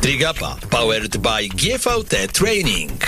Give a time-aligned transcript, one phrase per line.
[0.00, 3.00] Trigapa powered by GVT Training.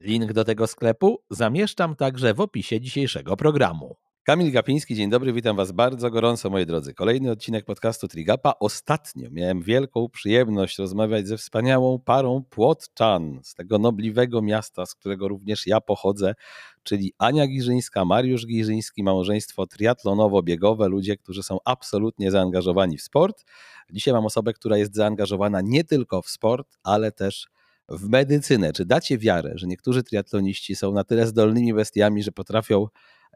[0.00, 3.96] Link do tego sklepu zamieszczam także w opisie dzisiejszego programu.
[4.26, 6.94] Kamil Gapiński, dzień dobry, witam Was bardzo gorąco, moi drodzy.
[6.94, 8.54] Kolejny odcinek podcastu Trigapa.
[8.60, 15.28] Ostatnio miałem wielką przyjemność rozmawiać ze wspaniałą parą Płotczan z tego nobliwego miasta, z którego
[15.28, 16.34] również ja pochodzę,
[16.82, 23.44] czyli Ania Giżyńska, Mariusz Giżyński, małżeństwo triatlonowo-biegowe, ludzie, którzy są absolutnie zaangażowani w sport.
[23.92, 27.48] Dzisiaj mam osobę, która jest zaangażowana nie tylko w sport, ale też
[27.88, 28.72] w medycynę.
[28.72, 32.86] Czy dacie wiarę, że niektórzy triatloniści są na tyle zdolnymi bestiami, że potrafią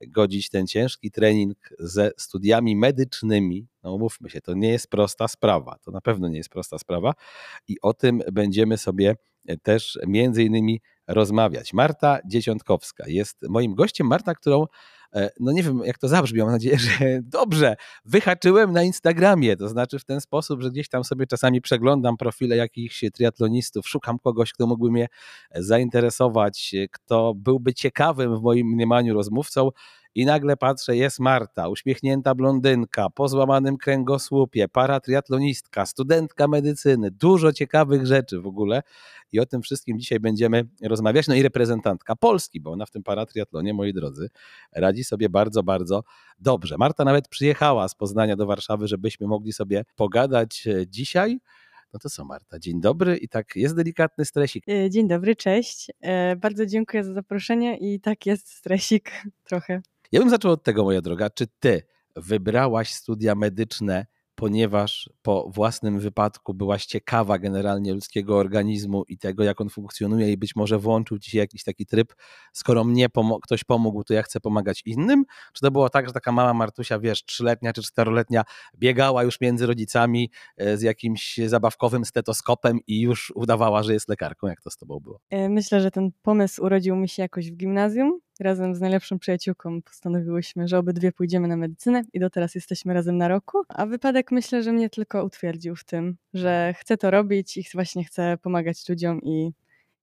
[0.08, 3.66] godzić ten ciężki trening ze studiami medycznymi.
[3.82, 5.76] No mówmy się, to nie jest prosta sprawa.
[5.84, 7.12] To na pewno nie jest prosta sprawa
[7.68, 9.14] i o tym będziemy sobie
[9.62, 11.72] też między innymi rozmawiać.
[11.72, 14.06] Marta Dzieciątkowska jest moim gościem.
[14.06, 14.66] Marta, którą e,
[15.40, 19.98] no nie wiem jak to zabrzmi, mam nadzieję, że dobrze, wyhaczyłem na Instagramie, to znaczy
[19.98, 24.66] w ten sposób, że gdzieś tam sobie czasami przeglądam profile jakichś triatlonistów, szukam kogoś, kto
[24.66, 25.06] mógłby mnie
[25.54, 29.70] zainteresować, kto byłby ciekawym w moim mniemaniu rozmówcą
[30.14, 38.06] i nagle patrzę, jest Marta, uśmiechnięta blondynka, po złamanym kręgosłupie, paratriatlonistka, studentka medycyny, dużo ciekawych
[38.06, 38.82] rzeczy w ogóle
[39.32, 41.28] i o tym wszystkim dzisiaj będziemy rozmawiać.
[41.28, 44.30] No i reprezentantka Polski, bo ona w tym paratriatlonie, moi drodzy,
[44.72, 46.02] radzi sobie bardzo, bardzo
[46.38, 46.76] dobrze.
[46.78, 51.40] Marta nawet przyjechała z Poznania do Warszawy, żebyśmy mogli sobie pogadać e, dzisiaj.
[51.92, 54.64] No to co, Marta, dzień dobry i tak jest delikatny stresik.
[54.68, 55.90] E, dzień dobry, cześć.
[56.00, 59.10] E, bardzo dziękuję za zaproszenie i tak jest stresik
[59.44, 59.82] trochę.
[60.12, 61.30] Ja bym zaczął od tego, moja droga.
[61.30, 61.82] Czy ty
[62.16, 64.06] wybrałaś studia medyczne
[64.40, 70.36] ponieważ po własnym wypadku byłaś ciekawa generalnie ludzkiego organizmu i tego, jak on funkcjonuje, i
[70.36, 72.14] być może włączył ci się jakiś taki tryb,
[72.52, 75.24] skoro mnie pomo ktoś pomógł, to ja chcę pomagać innym?
[75.52, 78.42] Czy to było tak, że taka mała Martusia, wiesz, trzyletnia czy czteroletnia,
[78.78, 84.46] biegała już między rodzicami e, z jakimś zabawkowym stetoskopem i już udawała, że jest lekarką?
[84.46, 85.20] Jak to z tobą było?
[85.30, 89.82] E, myślę, że ten pomysł urodził mi się jakoś w gimnazjum razem z najlepszą przyjaciółką
[89.82, 93.58] postanowiłyśmy, że obydwie pójdziemy na medycynę i do teraz jesteśmy razem na roku.
[93.68, 98.04] A wypadek myślę, że mnie tylko utwierdził w tym, że chcę to robić i właśnie
[98.04, 99.52] chcę pomagać ludziom i,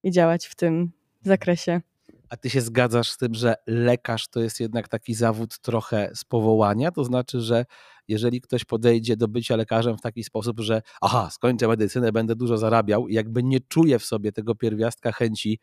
[0.03, 1.81] i działać w tym zakresie.
[2.29, 6.25] A ty się zgadzasz z tym, że lekarz to jest jednak taki zawód trochę z
[6.25, 6.91] powołania?
[6.91, 7.65] To znaczy, że
[8.07, 12.57] jeżeli ktoś podejdzie do bycia lekarzem w taki sposób, że aha, skończę medycynę, będę dużo
[12.57, 15.59] zarabiał, i jakby nie czuje w sobie tego pierwiastka chęci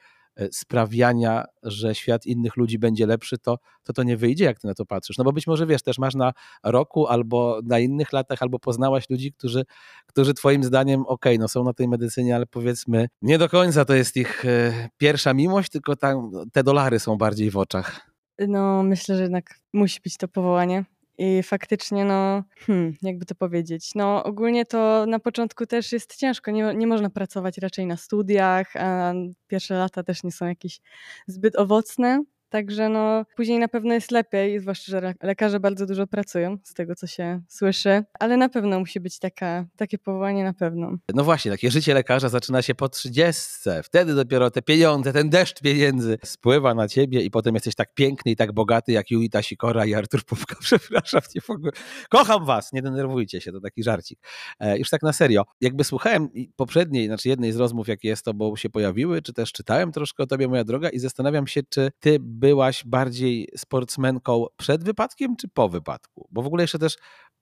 [0.52, 4.74] sprawiania, że świat innych ludzi będzie lepszy, to, to to nie wyjdzie, jak ty na
[4.74, 5.18] to patrzysz.
[5.18, 9.10] No bo być może wiesz, też masz na roku albo na innych latach, albo poznałaś
[9.10, 9.64] ludzi, którzy,
[10.06, 13.84] którzy twoim zdaniem, okej, okay, no są na tej medycynie, ale powiedzmy, nie do końca
[13.84, 18.10] to jest ich e, pierwsza miłość, tylko tam te dolary są bardziej w oczach.
[18.48, 20.84] No, myślę, że jednak musi być to powołanie.
[21.18, 26.50] I faktycznie, no, hmm, jakby to powiedzieć, no ogólnie to na początku też jest ciężko,
[26.50, 29.12] nie, nie można pracować raczej na studiach, a
[29.46, 30.80] pierwsze lata też nie są jakieś
[31.26, 36.58] zbyt owocne, Także no, później na pewno jest lepiej, zwłaszcza, że lekarze bardzo dużo pracują,
[36.62, 40.96] z tego co się słyszy, ale na pewno musi być taka, takie powołanie na pewno.
[41.14, 43.82] No właśnie, takie życie lekarza zaczyna się po trzydziestce.
[43.82, 48.32] Wtedy dopiero te pieniądze, ten deszcz pieniędzy spływa na ciebie i potem jesteś tak piękny
[48.32, 50.56] i tak bogaty jak Julita Sikora i Artur Pupka.
[50.66, 51.72] Przepraszam cię w ogóle.
[52.08, 54.18] Kocham was, nie denerwujcie się, to taki żarcik.
[54.60, 55.44] E, już tak na serio.
[55.60, 59.92] Jakby słuchałem poprzedniej, znaczy jednej z rozmów, jakie z tobą się pojawiły, czy też czytałem
[59.92, 65.36] troszkę o tobie, moja droga, i zastanawiam się, czy ty byłaś bardziej sportsmenką przed wypadkiem
[65.36, 66.28] czy po wypadku?
[66.30, 66.96] Bo w ogóle jeszcze też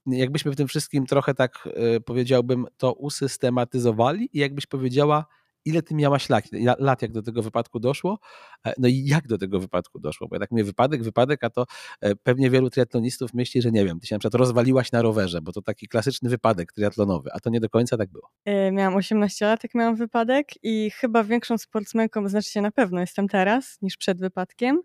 [0.07, 5.27] jakbyśmy w tym wszystkim trochę tak e, powiedziałbym to usystematyzowali i jakbyś powiedziała,
[5.65, 6.45] ile ty miałaś lat,
[6.79, 8.19] lat, jak do tego wypadku doszło,
[8.67, 11.65] e, no i jak do tego wypadku doszło, bo tak mówię wypadek, wypadek, a to
[12.01, 15.41] e, pewnie wielu triatlonistów myśli, że nie wiem, ty się na przykład rozwaliłaś na rowerze,
[15.43, 18.31] bo to taki klasyczny wypadek triatlonowy, a to nie do końca tak było.
[18.73, 23.29] Miałam 18 lat, jak miałam wypadek i chyba większą sportsmenką, znaczy się na pewno jestem
[23.29, 24.83] teraz, niż przed wypadkiem.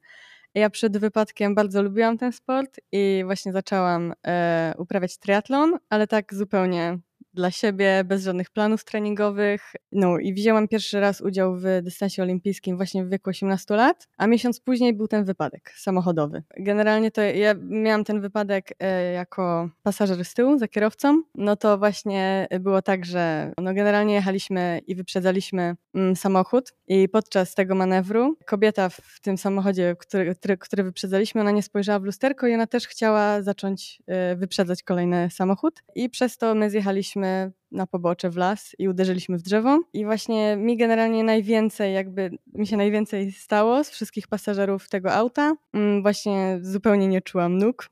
[0.54, 6.34] Ja przed wypadkiem bardzo lubiłam ten sport i właśnie zaczęłam e, uprawiać triatlon, ale tak
[6.34, 7.00] zupełnie
[7.38, 9.74] dla siebie, bez żadnych planów treningowych.
[9.92, 14.28] No i wzięłam pierwszy raz udział w dystansie olimpijskim właśnie w wieku 18 lat, a
[14.28, 16.44] miesiąc później był ten wypadek samochodowy.
[16.58, 21.22] Generalnie to ja miałam ten wypadek e, jako pasażer z tyłu, za kierowcą.
[21.36, 27.56] No to właśnie było tak, że no generalnie jechaliśmy i wyprzedzaliśmy mm, samochód i podczas
[27.56, 32.48] tego manewru kobieta w tym samochodzie, który, który, który wyprzedzaliśmy, ona nie spojrzała w lusterko
[32.48, 37.27] i ona też chciała zacząć e, wyprzedzać kolejny samochód i przez to my zjechaliśmy
[37.72, 39.80] na pobocze w las i uderzyliśmy w drzewo.
[39.94, 45.56] I właśnie mi generalnie najwięcej, jakby mi się najwięcej stało z wszystkich pasażerów tego auta.
[45.74, 47.90] Mm, właśnie zupełnie nie czułam nóg.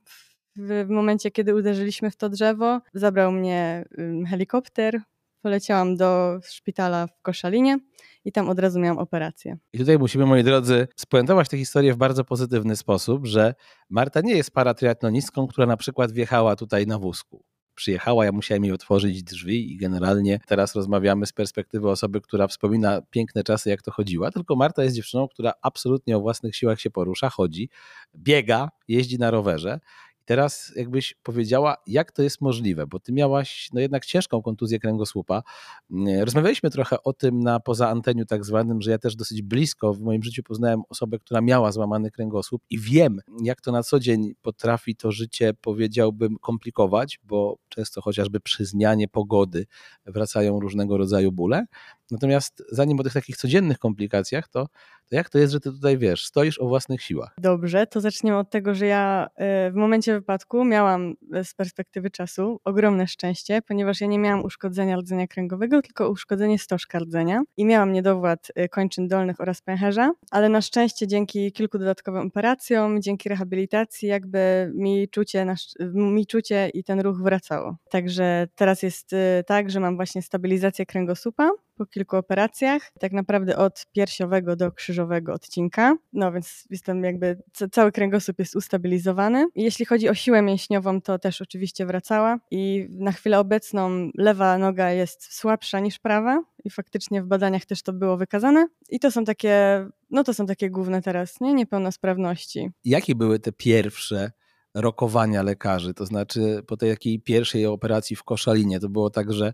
[0.56, 3.86] W momencie, kiedy uderzyliśmy w to drzewo, zabrał mnie
[4.30, 5.02] helikopter,
[5.42, 7.80] poleciałam do szpitala w Koszalinie
[8.26, 9.58] i tam od razu miałam operację.
[9.74, 13.54] I tutaj musimy, moi drodzy, spuentować tę historię w bardzo pozytywny sposób, że
[13.90, 17.44] Marta nie jest paratriatlonistką, która na przykład wjechała tutaj na wózku
[17.76, 23.02] przyjechała, ja musiałem jej otworzyć drzwi i generalnie teraz rozmawiamy z perspektywy osoby, która wspomina
[23.02, 26.92] piękne czasy, jak to chodziła, tylko Marta jest dziewczyną, która absolutnie o własnych siłach się
[26.92, 27.70] porusza, chodzi,
[28.16, 29.80] biega, jeździ na rowerze
[30.26, 35.44] Teraz jakbyś powiedziała, jak to jest możliwe, bo ty miałaś no jednak ciężką kontuzję kręgosłupa.
[35.92, 39.94] Mm, rozmawialiśmy trochę o tym na poza anteniu tak zwanym, że ja też dosyć blisko
[39.94, 44.00] w moim życiu poznałem osobę, która miała złamany kręgosłup i wiem, jak to na co
[44.00, 49.66] dzień potrafi to życie, powiedziałbym, komplikować, bo często chociażby przy zmianie pogody
[50.06, 51.66] wracają różnego rodzaju bóle.
[52.12, 54.68] Natomiast zanim o tych takich codziennych komplikacjach, to,
[55.10, 57.36] to jak to jest, że ty tutaj wiesz, stoisz o własnych siłach?
[57.38, 62.10] Dobrze, to zaczniemy od tego, że ja e, w momencie wypadku miałam e, z perspektywy
[62.10, 67.66] czasu ogromne szczęście, ponieważ ja nie miałam uszkodzenia rdzenia kręgowego, tylko uszkodzenie stożka rdzenia i
[67.66, 73.30] miałam niedowład e, kończyn dolnych oraz pęcherza, ale na szczęście dzięki kilku dodatkowym operacjom, dzięki
[73.30, 75.46] rehabilitacji jakby mi czucie,
[75.94, 77.76] mi czucie i ten ruch wracało.
[77.90, 79.16] Także teraz jest
[79.46, 85.34] tak, że mam właśnie stabilizację kręgosłupa, po kilku operacjach, tak naprawdę od piersiowego do krzyżowego
[85.34, 85.96] odcinka.
[86.14, 87.38] No więc jestem jakby,
[87.72, 89.46] cały kręgosłup jest ustabilizowany.
[89.56, 94.92] Jeśli chodzi o siłę mięśniową, to też oczywiście wracała i na chwilę obecną lewa noga
[94.92, 98.68] jest słabsza niż prawa i faktycznie w badaniach też to było wykazane.
[98.90, 101.54] I to są takie, no to są takie główne teraz, nie?
[101.54, 102.70] Niepełnosprawności.
[102.86, 104.32] Jakie były te pierwsze
[104.74, 105.94] rokowania lekarzy?
[105.94, 109.54] To znaczy po tej takiej pierwszej operacji w Koszalinie to było tak, że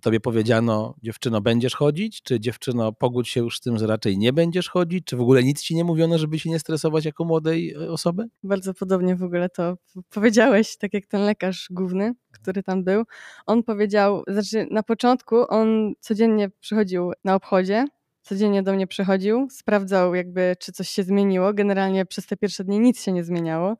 [0.00, 4.32] tobie powiedziano, dziewczyno, będziesz chodzić, czy dziewczyno, pogódź się już z tym, że raczej nie
[4.32, 7.74] będziesz chodzić, czy w ogóle nic ci nie mówiono, żeby się nie stresować jako młodej
[7.74, 8.24] e, osoby?
[8.42, 9.76] Bardzo podobnie w ogóle to
[10.10, 13.04] powiedziałeś, tak jak ten lekarz główny, który tam był.
[13.46, 17.84] On powiedział, znaczy na początku on codziennie przychodził na obchodzie,
[18.24, 21.54] codziennie do mnie przychodził, sprawdzał jakby, czy coś się zmieniło.
[21.54, 23.76] Generalnie przez te pierwsze dni nic się nie zmieniało.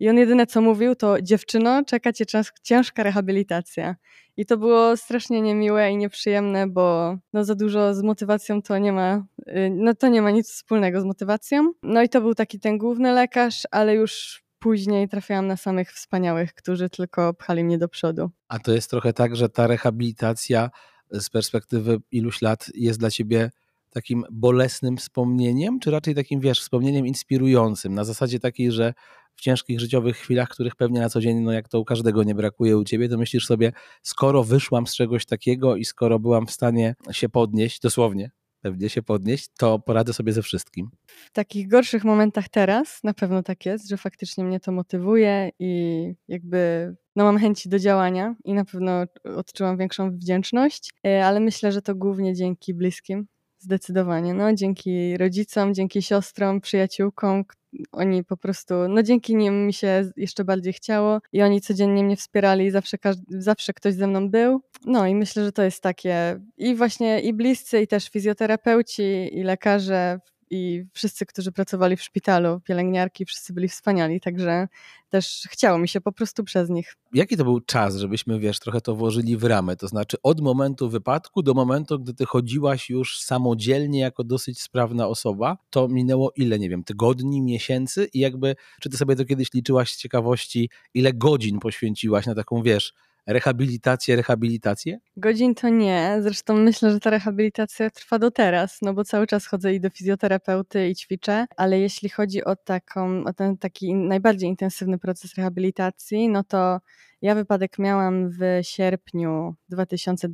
[0.00, 2.24] I on jedyne co mówił, to dziewczyno, czeka cię
[2.62, 3.96] ciężka rehabilitacja.
[4.36, 8.92] I to było strasznie niemiłe i nieprzyjemne, bo no za dużo z motywacją to nie
[8.92, 11.72] ma, y, no to nie ma nic wspólnego z motywacją.
[11.82, 16.54] No i to był taki ten główny lekarz, ale już później trafiałam na samych wspaniałych,
[16.54, 18.30] którzy tylko pchali mnie do przodu.
[18.48, 20.70] A to jest trochę tak, że ta rehabilitacja
[21.10, 23.50] z perspektywy iluś lat jest dla ciebie
[23.90, 28.94] takim bolesnym wspomnieniem, czy raczej takim, wiesz, wspomnieniem inspirującym, na zasadzie takiej, że
[29.36, 32.34] w ciężkich życiowych chwilach, których pewnie na co dzień, no jak to u każdego nie
[32.34, 33.72] brakuje u ciebie, to myślisz sobie,
[34.02, 39.02] skoro wyszłam z czegoś takiego i skoro byłam w stanie się podnieść, dosłownie, pewnie się
[39.02, 40.90] podnieść, to poradzę sobie ze wszystkim.
[41.06, 46.12] W takich gorszych momentach teraz na pewno tak jest, że faktycznie mnie to motywuje i
[46.28, 48.92] jakby no mam chęci do działania i na pewno
[49.36, 53.26] odczułam większą wdzięczność, e, ale myślę, że to głównie dzięki bliskim,
[53.60, 54.34] Zdecydowanie.
[54.34, 57.44] No, dzięki rodzicom, dzięki siostrom, przyjaciółkom,
[57.92, 62.16] oni po prostu, no dzięki nim mi się jeszcze bardziej chciało i oni codziennie mnie
[62.16, 62.96] wspierali zawsze,
[63.28, 64.60] zawsze ktoś ze mną był.
[64.86, 69.42] No i myślę, że to jest takie i właśnie i bliscy, i też fizjoterapeuci, i
[69.42, 70.20] lekarze
[70.50, 74.68] i wszyscy, którzy pracowali w szpitalu, pielęgniarki, wszyscy byli wspaniali, także
[75.08, 76.96] też chciało mi się po prostu przez nich.
[77.12, 79.76] Jaki to był czas, żebyśmy, wiesz, trochę to włożyli w ramę?
[79.76, 85.08] To znaczy od momentu wypadku do momentu, gdy ty chodziłaś już samodzielnie jako dosyć sprawna
[85.08, 89.52] osoba, to minęło ile, nie wiem, tygodni, miesięcy i jakby, czy ty sobie to kiedyś
[89.54, 92.92] liczyłaś z ciekawości, ile godzin poświęciłaś na taką, wiesz,
[93.26, 94.98] rehabilitację, rehabilitację?
[95.16, 96.16] Godzin to nie.
[96.20, 99.90] Zresztą myślę, że ta rehabilitacja trwa do teraz, no bo cały czas chodzę i do
[99.90, 106.28] fizjoterapeuty i ćwiczę, ale jeśli chodzi o taką, o ten taki najbardziej intensywny proces rehabilitacji,
[106.28, 106.80] no to
[107.22, 110.28] ja wypadek miałam w sierpniu 2000,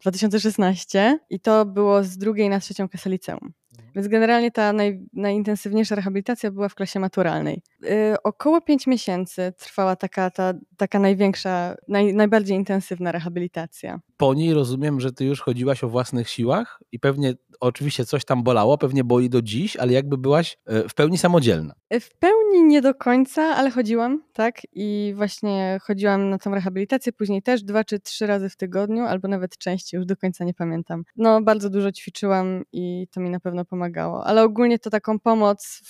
[0.00, 3.52] 2016 i to było z drugiej na trzecią klasę liceum.
[3.94, 7.62] Więc generalnie ta naj, najintensywniejsza rehabilitacja była w klasie maturalnej.
[7.80, 7.88] Yy,
[8.24, 14.00] około 5 miesięcy trwała taka, ta, taka największa, naj, najbardziej intensywna rehabilitacja.
[14.16, 18.42] Po niej rozumiem, że ty już chodziłaś o własnych siłach i pewnie oczywiście coś tam
[18.42, 21.74] bolało, pewnie boli do dziś, ale jakby byłaś e, w pełni samodzielna.
[21.90, 24.60] E, w pełni nie do końca, ale chodziłam, tak?
[24.72, 29.28] I właśnie chodziłam na tą rehabilitację, później też dwa czy trzy razy w tygodniu, albo
[29.28, 31.04] nawet częściej, już do końca nie pamiętam.
[31.16, 33.81] No, bardzo dużo ćwiczyłam i to mi na pewno pomagało,
[34.24, 35.80] ale ogólnie to taką pomoc,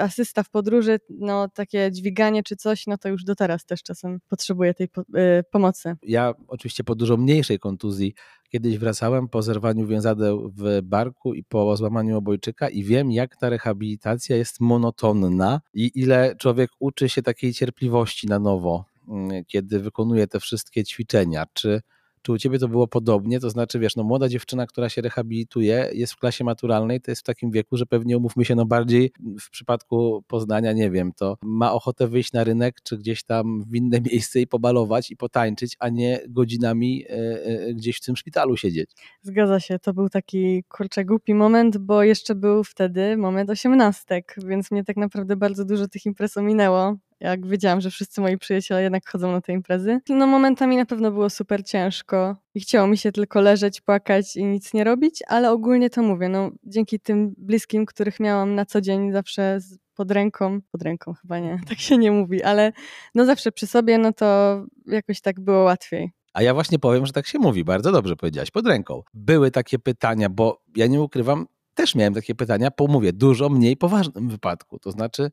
[0.00, 4.20] asysta w podróży, no takie dźwiganie czy coś, no to już do teraz też czasem
[4.28, 5.96] potrzebuję tej y pomocy.
[6.02, 8.14] Ja oczywiście po dużo mniejszej kontuzji
[8.54, 13.48] Kiedyś wracałem po zerwaniu więzadeł w barku i po złamaniu obojczyka i wiem, jak ta
[13.48, 20.26] rehabilitacja jest monotonna i ile człowiek uczy się takiej cierpliwości na nowo, mm, kiedy wykonuje
[20.26, 21.46] te wszystkie ćwiczenia.
[21.52, 21.80] Czy
[22.24, 23.40] czy u ciebie to było podobnie?
[23.40, 27.20] To znaczy, wiesz, no młoda dziewczyna, która się rehabilituje, jest w klasie maturalnej, to jest
[27.22, 31.36] w takim wieku, że pewnie umówmy się, no bardziej w przypadku Poznania, nie wiem, to
[31.42, 35.76] ma ochotę wyjść na rynek, czy gdzieś tam w inne miejsce i pobalować i potańczyć,
[35.78, 38.90] a nie godzinami e, e, gdzieś w tym szpitalu siedzieć.
[39.22, 44.70] Zgadza się, to był taki, kurczę, głupi moment, bo jeszcze był wtedy moment osiemnastek, więc
[44.70, 49.08] mnie tak naprawdę bardzo dużo tych imprez ominęło jak wiedziałam, że wszyscy moi przyjaciele jednak
[49.10, 50.00] chodzą na te imprezy.
[50.08, 54.44] No momentami na pewno było super ciężko i chciało mi się tylko leżeć, płakać i
[54.44, 58.80] nic nie robić, ale ogólnie to mówię, no dzięki tym bliskim, których miałam na co
[58.80, 59.58] dzień zawsze
[59.94, 62.72] pod ręką, pod ręką chyba nie, tak się nie mówi, ale
[63.14, 66.12] no zawsze przy sobie, no to jakoś tak było łatwiej.
[66.32, 69.02] A ja właśnie powiem, że tak się mówi, bardzo dobrze powiedziałaś, pod ręką.
[69.14, 73.76] Były takie pytania, bo ja nie ukrywam, też miałem takie pytania po, mówię, dużo mniej
[73.76, 74.78] poważnym wypadku.
[74.78, 75.30] To znaczy,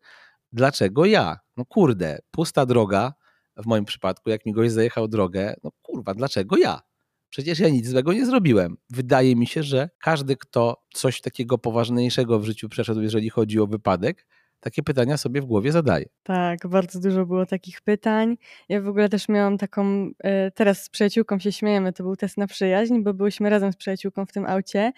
[0.51, 1.37] dlaczego ja?
[1.57, 3.13] No kurde, pusta droga,
[3.57, 6.81] w moim przypadku, jak mi goś zajechał drogę, no kurwa, dlaczego ja?
[7.29, 8.77] Przecież ja nic złego nie zrobiłem.
[8.89, 13.67] Wydaje mi się, że każdy, kto coś takiego poważniejszego w życiu przeszedł, jeżeli chodzi o
[13.67, 14.25] wypadek,
[14.61, 16.05] takie pytania sobie w głowie zadaje.
[16.23, 18.37] Tak, bardzo dużo było takich pytań.
[18.69, 22.37] Ja w ogóle też miałam taką, e, teraz z przyjaciółką się śmiejemy, to był test
[22.37, 24.91] na przyjaźń, bo byłyśmy razem z przyjaciółką w tym aucie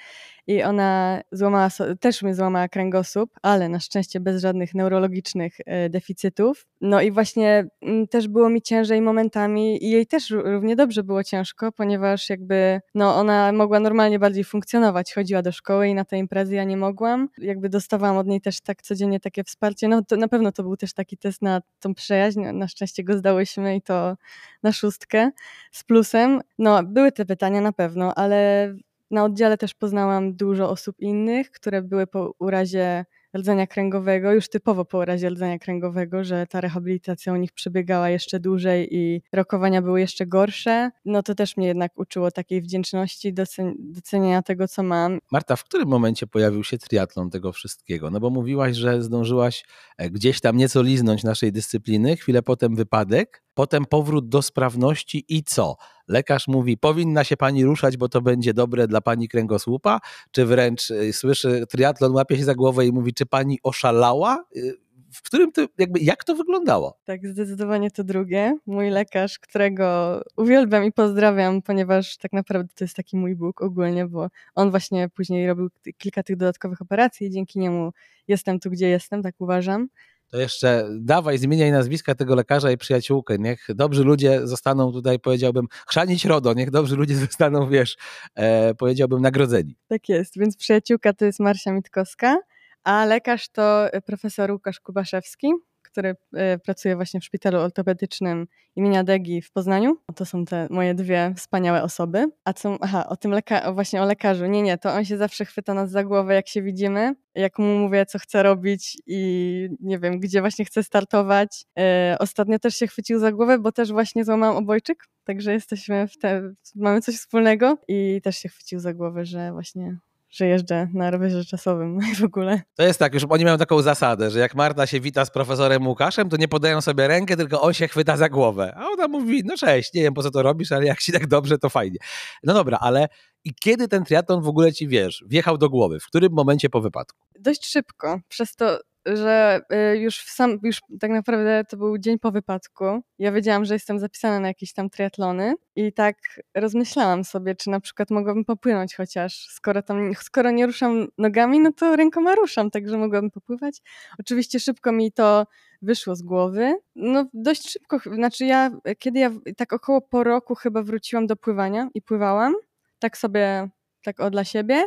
[0.48, 1.70] i ona złamała,
[2.00, 6.68] też mnie złamała kręgosłup, ale na szczęście bez żadnych neurologicznych e, deficytów.
[6.82, 11.24] No i właśnie mm, też było mi ciężej momentami i jej też równie dobrze było
[11.24, 16.18] ciężko, ponieważ jakby no ona mogła normalnie bardziej funkcjonować, chodziła do szkoły i na te
[16.18, 17.30] imprezy ja nie mogłam.
[17.38, 20.78] Jakby dostawałam od niej też tak codziennie takie wsparcie, no to na pewno to był
[20.78, 24.18] też taki test na tą przyjaźń, na szczęście go zdałyśmy i to
[24.64, 25.32] na szóstkę
[25.72, 26.42] z plusem.
[26.58, 28.74] No były te pytania na pewno, ale
[29.14, 33.06] na oddziale też poznałam dużo osób innych, które były po urazie
[33.38, 38.40] rdzenia kręgowego, już typowo po urazie rdzenia kręgowego, że ta rehabilitacja u nich przebiegała jeszcze
[38.40, 43.34] dłużej i rokowania były jeszcze gorsze, no to też mnie jednak uczyło takiej wdzięczności,
[43.80, 45.20] docenienia tego, co mam.
[45.32, 48.10] Marta, w którym momencie pojawił się triatlon tego wszystkiego?
[48.10, 49.66] No bo mówiłaś, że zdążyłaś
[49.98, 55.44] e, gdzieś tam nieco liznąć naszej dyscypliny, chwilę potem wypadek, potem powrót do sprawności i
[55.44, 55.76] co?
[56.08, 60.00] Lekarz mówi, powinna się pani ruszać, bo to będzie dobre dla pani kręgosłupa,
[60.32, 64.46] czy wręcz y, słyszy triatlon, łapie się za głowę i mówi, czy pani oszalała?
[64.56, 64.84] Y,
[65.14, 66.98] w którym to, jakby, jak to wyglądało?
[67.06, 68.58] Tak, zdecydowanie to drugie.
[68.66, 74.06] Mój lekarz, którego uwielbiam i pozdrawiam, ponieważ tak naprawdę to jest taki mój Bóg ogólnie,
[74.06, 77.92] bo on właśnie później robił kilka tych dodatkowych operacji i dzięki niemu
[78.28, 79.88] jestem tu, gdzie jestem, tak uważam
[80.34, 83.38] to jeszcze dawaj, zmieniaj nazwiska tego lekarza i przyjaciółkę.
[83.40, 87.98] Niech dobrzy ludzie zostaną tutaj, powiedziałbym, chrzanić RODO, niech dobrzy ludzie zostaną, wiesz,
[88.36, 89.76] e, powiedziałbym, nagrodzeni.
[89.88, 92.38] Tak jest, więc przyjaciółka to jest Marsia Mitkowska,
[92.84, 95.48] a lekarz to profesor Łukasz Kubaszewski,
[95.94, 99.98] który e, pracuje właśnie w szpitalu ortopedycznym imienia Degi w Poznaniu.
[100.16, 102.26] To są te moje dwie wspaniałe osoby.
[102.46, 104.46] A co, aha, o tym leka- właśnie o lekarzu.
[104.46, 107.80] Nie, nie, to on się zawsze chwyta nas za głowę, jak się widzimy, jak mu
[107.80, 111.66] mówię, co chce robić i nie wiem, gdzie właśnie chce startować.
[111.80, 116.18] E, ostatnio też się chwycił za głowę, bo też właśnie złamałam obojczyk, także jesteśmy w
[116.18, 119.98] te, mamy coś wspólnego i też się chwycił za głowę, że właśnie
[120.34, 122.62] że jeżdżę na rowerze czasowym w ogóle.
[122.76, 125.88] To jest tak, już oni mają taką zasadę, że jak Marta się wita z profesorem
[125.88, 128.74] Łukaszem, to nie podają sobie rękę, tylko on się chwyta za głowę.
[128.78, 131.28] A ona mówi, no cześć, nie wiem po co to robisz, ale jak ci tak
[131.28, 131.98] dobrze, to fajnie.
[132.44, 133.08] No dobra, ale
[133.44, 136.00] i kiedy ten triatlon w ogóle ci, wiesz, wjechał do głowy?
[136.00, 137.20] W którym momencie po wypadku?
[137.40, 139.62] Dość szybko, przez to że
[139.94, 142.86] y, już, w sam, już tak naprawdę to był dzień po wypadku.
[143.20, 146.18] Ja wiedziałam, że jestem zapisana na jakieś tam triatlony i tak
[146.56, 151.72] rozmyślałam sobie, czy na przykład mogłabym popłynąć chociaż, skoro tam, skoro nie ruszam nogami, no
[151.72, 153.82] to rękoma ruszam, także mogłabym popływać.
[154.20, 155.48] Oczywiście szybko mi to
[155.82, 156.76] wyszło z głowy.
[156.96, 161.90] No dość szybko, znaczy ja, kiedy ja tak około po roku chyba wróciłam do pływania
[161.94, 162.54] i pływałam,
[163.00, 163.70] tak sobie,
[164.04, 164.86] tak o dla siebie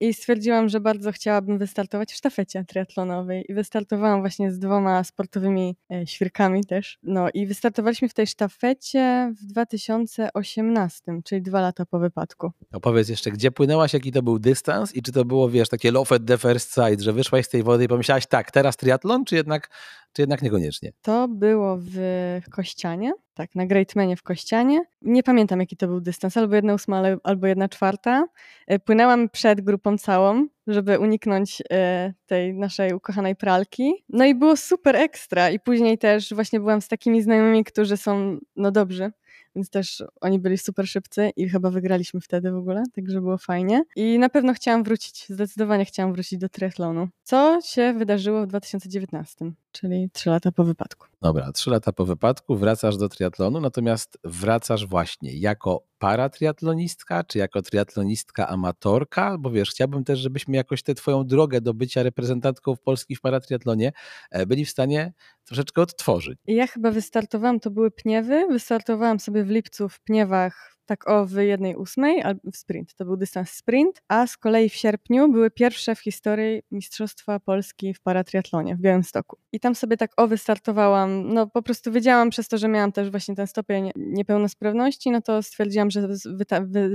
[0.00, 5.76] i stwierdziłam, że bardzo chciałabym wystartować w sztafecie triatlonowej i wystartowałam właśnie z dwoma sportowymi
[5.90, 6.98] e, świrkami też.
[7.02, 12.52] No i wystartowaliśmy w tej sztafecie w 2018, czyli dwa lata po wypadku.
[12.72, 16.08] Opowiedz jeszcze, gdzie płynęłaś, jaki to był dystans i czy to było, wiesz, takie low
[16.26, 19.70] the first sight, że wyszłaś z tej wody i pomyślałaś, tak, teraz triatlon, czy jednak,
[20.16, 20.92] czy jednak niekoniecznie?
[21.02, 24.80] To było w Kościanie, tak, na Greatmanie w Kościanie.
[25.02, 28.24] Nie pamiętam, jaki to był dystans, albo jedna ósma, albo jedna czwarta.
[28.66, 34.04] E, płynęłam przed grupą całą, żeby uniknąć e, tej naszej ukochanej pralki.
[34.08, 35.50] No i było super ekstra.
[35.50, 39.10] I później też właśnie byłam z takimi znajomymi, którzy są, no dobrzy,
[39.56, 43.82] więc też oni byli super szybcy i chyba wygraliśmy wtedy w ogóle, także było fajnie.
[43.96, 47.08] I na pewno chciałam wrócić, zdecydowanie chciałam wrócić do triathlonu.
[47.22, 51.06] Co się wydarzyło w 2019, czyli trzy lata po wypadku.
[51.22, 57.62] Dobra, trzy lata po wypadku wracasz do triatlonu, natomiast wracasz właśnie jako paratriatlonistka, czy jako
[57.62, 59.38] triatlonistka amatorka?
[59.38, 63.20] Bo wiesz, chciałbym też, żebyśmy jakoś tę twoją drogę do bycia reprezentantką w Polski w
[63.20, 63.92] paratriatlonie
[64.30, 65.12] e, byli w stanie
[65.44, 66.38] troszeczkę odtworzyć.
[66.46, 71.32] Ja chyba wystartowałam, to były Pniewy, wystartowałam sobie w lipcu w Pniewach tak o w
[71.32, 72.94] jednej ósmej w sprint.
[72.94, 77.94] To był dystans sprint, a z kolei w sierpniu były pierwsze w historii Mistrzostwa Polski
[77.94, 79.38] w paratriatlonie w Białymstoku.
[79.52, 83.10] I tam sobie tak o wystartowałam, no po prostu wiedziałam przez to, że miałam też
[83.10, 86.08] właśnie ten stopień niepełnosprawności, no to stwierdziłam, że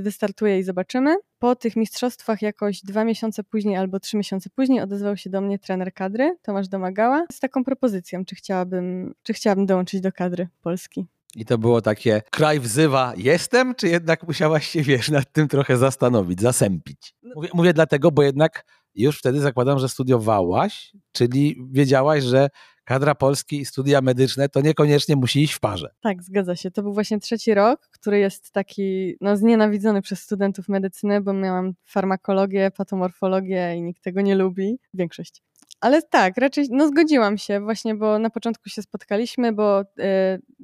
[0.02, 1.16] wystartuję i zobaczymy.
[1.40, 5.60] Po tych mistrzostwach jakoś dwa miesiące później albo trzy miesiące później odezwał się do mnie
[5.60, 11.06] trener kadry, Tomasz Domagała, z taką propozycją, czy chciałabym, czy chciałabym dołączyć do kadry Polski.
[11.36, 15.78] I to było takie, kraj wzywa, jestem, czy jednak musiałaś się, wiesz, nad tym trochę
[15.78, 17.16] zastanowić, zasępić?
[17.24, 17.32] No.
[17.36, 22.50] Mówię, mówię dlatego, bo jednak już wtedy zakładam, że studiowałaś, czyli wiedziałaś, że
[22.86, 25.90] kadra Polski i studia medyczne to niekoniecznie musi iść w parze.
[26.02, 26.72] Tak, zgadza się.
[26.72, 31.74] To był właśnie trzeci rok, który jest taki no, znienawidzony przez studentów medycyny, bo miałam
[31.86, 34.78] farmakologię, patomorfologię i nikt tego nie lubi.
[34.94, 35.44] Większość.
[35.82, 39.86] Ale tak, raczej no zgodziłam się właśnie, bo na początku się spotkaliśmy, bo y,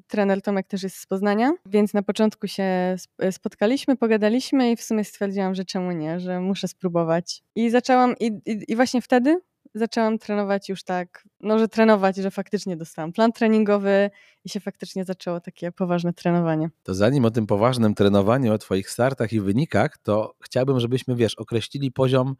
[0.07, 2.63] trener Tomek też jest z Poznania, więc na początku się
[3.19, 7.43] e, spotkaliśmy, pogadaliśmy i w sumie stwierdziłam, że czemu nie, że muszę spróbować.
[7.55, 9.41] I zaczęłam, i, i, i właśnie wtedy
[9.73, 14.09] zaczęłam trenować już tak, no że trenować, że faktycznie dostałam plan treningowy
[14.45, 16.69] i się faktycznie zaczęło takie poważne trenowanie.
[16.83, 21.35] To zanim o tym poważnym trenowaniu, o Twoich startach i wynikach, to chciałbym, żebyśmy, wiesz,
[21.35, 22.35] określili poziom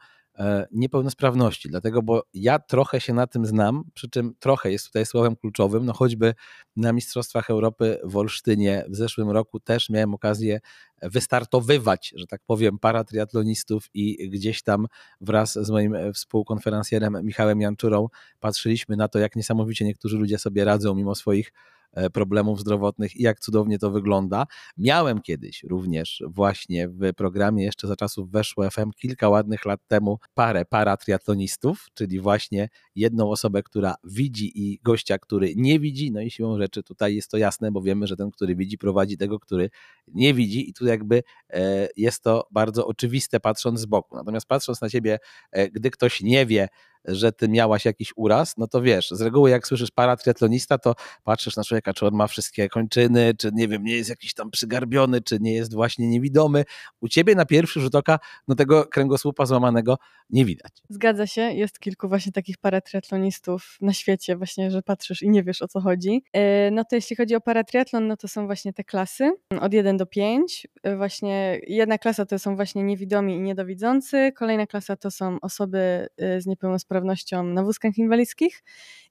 [0.72, 5.36] niepełnosprawności, dlatego, bo ja trochę się na tym znam, przy czym trochę jest tutaj słowem
[5.36, 6.34] kluczowym, no choćby
[6.76, 10.60] na Mistrzostwach Europy w Olsztynie w zeszłym roku też miałem okazję
[11.02, 14.88] wystartowywać, że tak powiem, paratriatlonistów i gdzieś tam
[15.22, 18.08] wraz z moim współkonferencjerem Michałem Janczurą
[18.40, 21.77] patrzyliśmy na to, jak niesamowicie niektórzy ludzie sobie radzą mimo swoich E,
[22.14, 24.46] problemów zdrowotnych i jak cudownie to wygląda.
[24.78, 30.20] Miałem kiedyś również właśnie w programie jeszcze za czasów weszło FM kilka ładnych lat temu
[30.34, 36.32] parę paratriatlonistów, czyli właśnie jedną osobę, która widzi i gościa, który nie widzi, no i
[36.32, 39.70] siłą rzeczy tutaj jest to jasne, bo wiemy, że ten, który widzi prowadzi tego, który
[40.08, 44.16] nie widzi i tu jakby e, jest to bardzo oczywiste patrząc z boku.
[44.16, 45.20] Natomiast patrząc na ciebie,
[45.52, 46.68] e, gdy ktoś nie wie,
[47.08, 51.56] że ty miałaś jakiś uraz, no to wiesz, z reguły jak słyszysz paratriatlonista, to patrzysz
[51.56, 55.22] na człowieka, czy on ma wszystkie kończyny, czy nie wiem, nie jest jakiś tam przygarbiony,
[55.22, 56.66] czy nie jest właśnie niewidomy.
[57.02, 59.98] U ciebie na pierwszy rzut oka no tego kręgosłupa złamanego
[60.30, 60.72] nie widać.
[60.90, 65.62] Zgadza się, jest kilku właśnie takich paratriatlonistów na świecie właśnie, że patrzysz i nie wiesz
[65.62, 66.24] o co chodzi.
[66.34, 69.98] E, no to jeśli chodzi o paratriatlon, no to są właśnie te klasy od 1
[69.98, 70.68] do 5.
[70.84, 76.08] E, właśnie jedna klasa to są właśnie niewidomi i niedowidzący, kolejna klasa to są osoby
[76.18, 78.64] e, z niepełnosprawnością niepełnosprawnością na wózkach inwalidzkich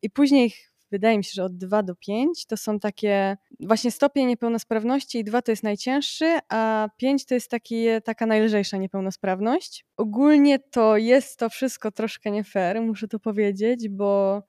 [0.03, 0.55] i później
[0.90, 5.25] wydaje mi się, że od 2 do 5 to są takie właśnie stopień niepełnosprawności i
[5.25, 9.85] 2 to jest najcięższy, a 5 to jest taki, taka najlżejsza niepełnosprawność.
[9.96, 14.42] Ogólnie to jest to wszystko troszkę nie fair, muszę to powiedzieć, bo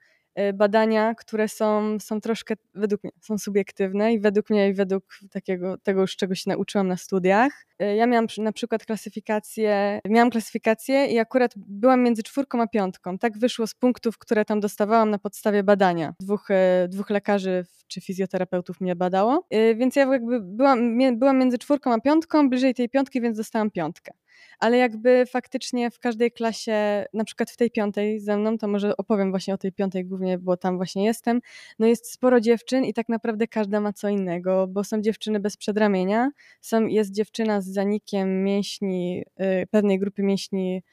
[0.53, 5.77] badania, które są, są troszkę, według mnie, są subiektywne i według mnie i według takiego,
[5.77, 7.65] tego już czego się nauczyłam na studiach.
[7.79, 13.17] E, ja miałam na przykład klasyfikację, miałam klasyfikację i akurat byłam między czwórką a piątką.
[13.17, 16.13] Tak wyszło z punktów, które tam dostawałam na podstawie badania.
[16.19, 21.93] Dwóch, e, dwóch lekarzy czy fizjoterapeutów mnie badało, więc ja jakby byłam, byłam między czwórką
[21.93, 24.11] a piątką, bliżej tej piątki, więc dostałam piątkę
[24.59, 28.97] ale jakby faktycznie w każdej klasie, na przykład w tej piątej ze mną, to może
[28.97, 31.41] opowiem właśnie o tej piątej głównie, bo tam właśnie jestem,
[31.79, 35.57] no jest sporo dziewczyn i tak naprawdę każda ma co innego, bo są dziewczyny bez
[35.57, 40.83] przedramienia, są, jest dziewczyna z zanikiem mięśni, y, pewnej grupy mięśni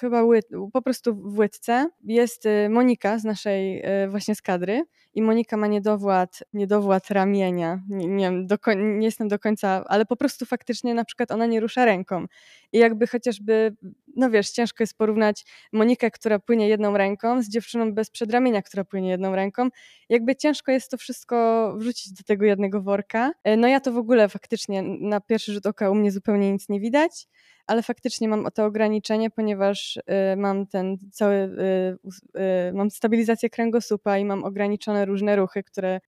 [0.00, 0.40] chyba ły,
[0.72, 1.88] po prostu w łydce.
[2.04, 4.82] Jest y, Monika z naszej właśnie z kadry
[5.16, 7.80] i Monika ma niedowład, niedowład ramienia.
[7.88, 11.60] Nie, nie, do, nie jestem do końca, ale po prostu faktycznie na przykład ona nie
[11.60, 12.26] rusza ręką.
[12.72, 13.76] I jakby chociażby,
[14.16, 18.84] no wiesz, ciężko jest porównać Monikę, która płynie jedną ręką z dziewczyną bez przedramienia, która
[18.84, 19.68] płynie jedną ręką.
[20.08, 23.32] Jakby ciężko jest to wszystko wrzucić do tego jednego worka.
[23.44, 26.68] E, no ja to w ogóle faktycznie na pierwszy rzut oka u mnie zupełnie nic
[26.68, 27.28] nie widać
[27.66, 30.02] ale faktycznie mam to ograniczenie, ponieważ y,
[30.36, 36.00] mam ten cały, y, y, mam stabilizację kręgosłupa i mam ograniczone różne ruchy, które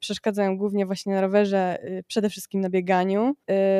[0.00, 3.34] przeszkadzają głównie właśnie na rowerze, przede wszystkim na bieganiu,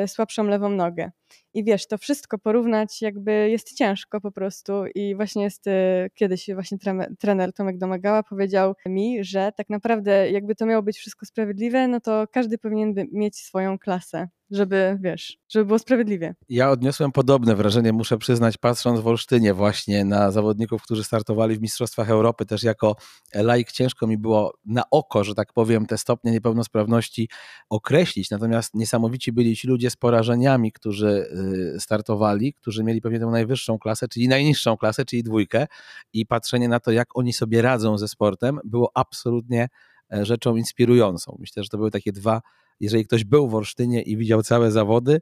[0.07, 1.11] słabszą lewą nogę.
[1.53, 5.65] I wiesz, to wszystko porównać jakby jest ciężko po prostu i właśnie jest
[6.13, 6.77] kiedyś właśnie
[7.19, 11.99] trener Tomek Domagała powiedział mi, że tak naprawdę jakby to miało być wszystko sprawiedliwe, no
[11.99, 16.35] to każdy powinien mieć swoją klasę żeby, wiesz, żeby było sprawiedliwie.
[16.49, 21.61] Ja odniosłem podobne wrażenie, muszę przyznać, patrząc w Olsztynie właśnie na zawodników, którzy startowali w
[21.61, 22.95] Mistrzostwach Europy, też jako
[23.33, 27.29] laik ciężko mi było na oko, że tak powiem, te stopnie niepełnosprawności
[27.69, 33.25] określić, natomiast niesamowici byli ci ludzie z porażeniami, którzy y, startowali, którzy mieli pewnie tę
[33.25, 35.67] najwyższą klasę, czyli najniższą klasę, czyli dwójkę
[36.13, 39.69] i patrzenie na to, jak oni sobie radzą ze sportem, było absolutnie
[40.13, 41.37] e, rzeczą inspirującą.
[41.39, 42.41] Myślę, że to były takie dwa
[42.79, 45.21] jeżeli ktoś był w Olsztynie i widział całe zawody,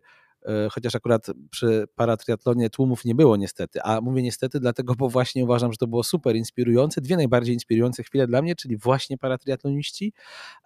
[0.71, 5.71] chociaż akurat przy paratriatlonie tłumów nie było niestety, a mówię niestety dlatego, bo właśnie uważam,
[5.71, 10.13] że to było super inspirujące, dwie najbardziej inspirujące chwile dla mnie, czyli właśnie paratriatloniści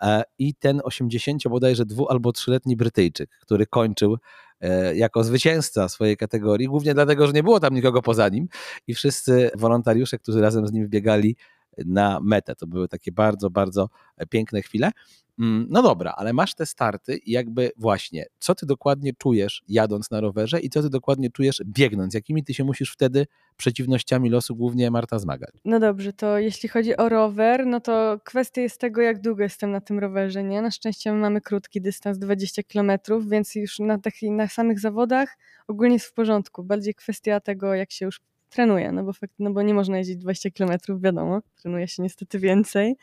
[0.01, 4.17] e, i ten 80 bodajże dwu albo trzyletni Brytyjczyk, który kończył
[4.61, 8.47] e, jako zwycięzca swojej kategorii, głównie dlatego, że nie było tam nikogo poza nim.
[8.87, 11.35] I wszyscy wolontariusze, którzy razem z nim wbiegali
[11.77, 12.55] na metę.
[12.55, 13.89] To były takie bardzo, bardzo
[14.29, 14.91] piękne chwile.
[15.39, 20.11] Mm, no dobra, ale masz te starty i jakby właśnie, co ty dokładnie czujesz jadąc
[20.11, 22.13] na rowerze i co ty dokładnie czujesz biegnąc?
[22.13, 23.27] Jakimi ty się musisz wtedy
[23.57, 25.55] przeciwnościami losu głównie Marta zmagać?
[25.65, 29.71] No dobrze, to jeśli chodzi o rower, no to kwestia jest tego, jak długo jestem
[29.71, 30.61] na tym rowerze, nie?
[30.61, 32.91] Na szczęście mamy krótki dystans, 20 km,
[33.27, 36.63] więc już na, takich, na samych zawodach ogólnie jest w porządku.
[36.63, 40.17] Bardziej kwestia tego, jak się już trenuje, no bo, fakt, no bo nie można jeździć
[40.17, 42.95] 20 km, wiadomo, trenuje się niestety więcej.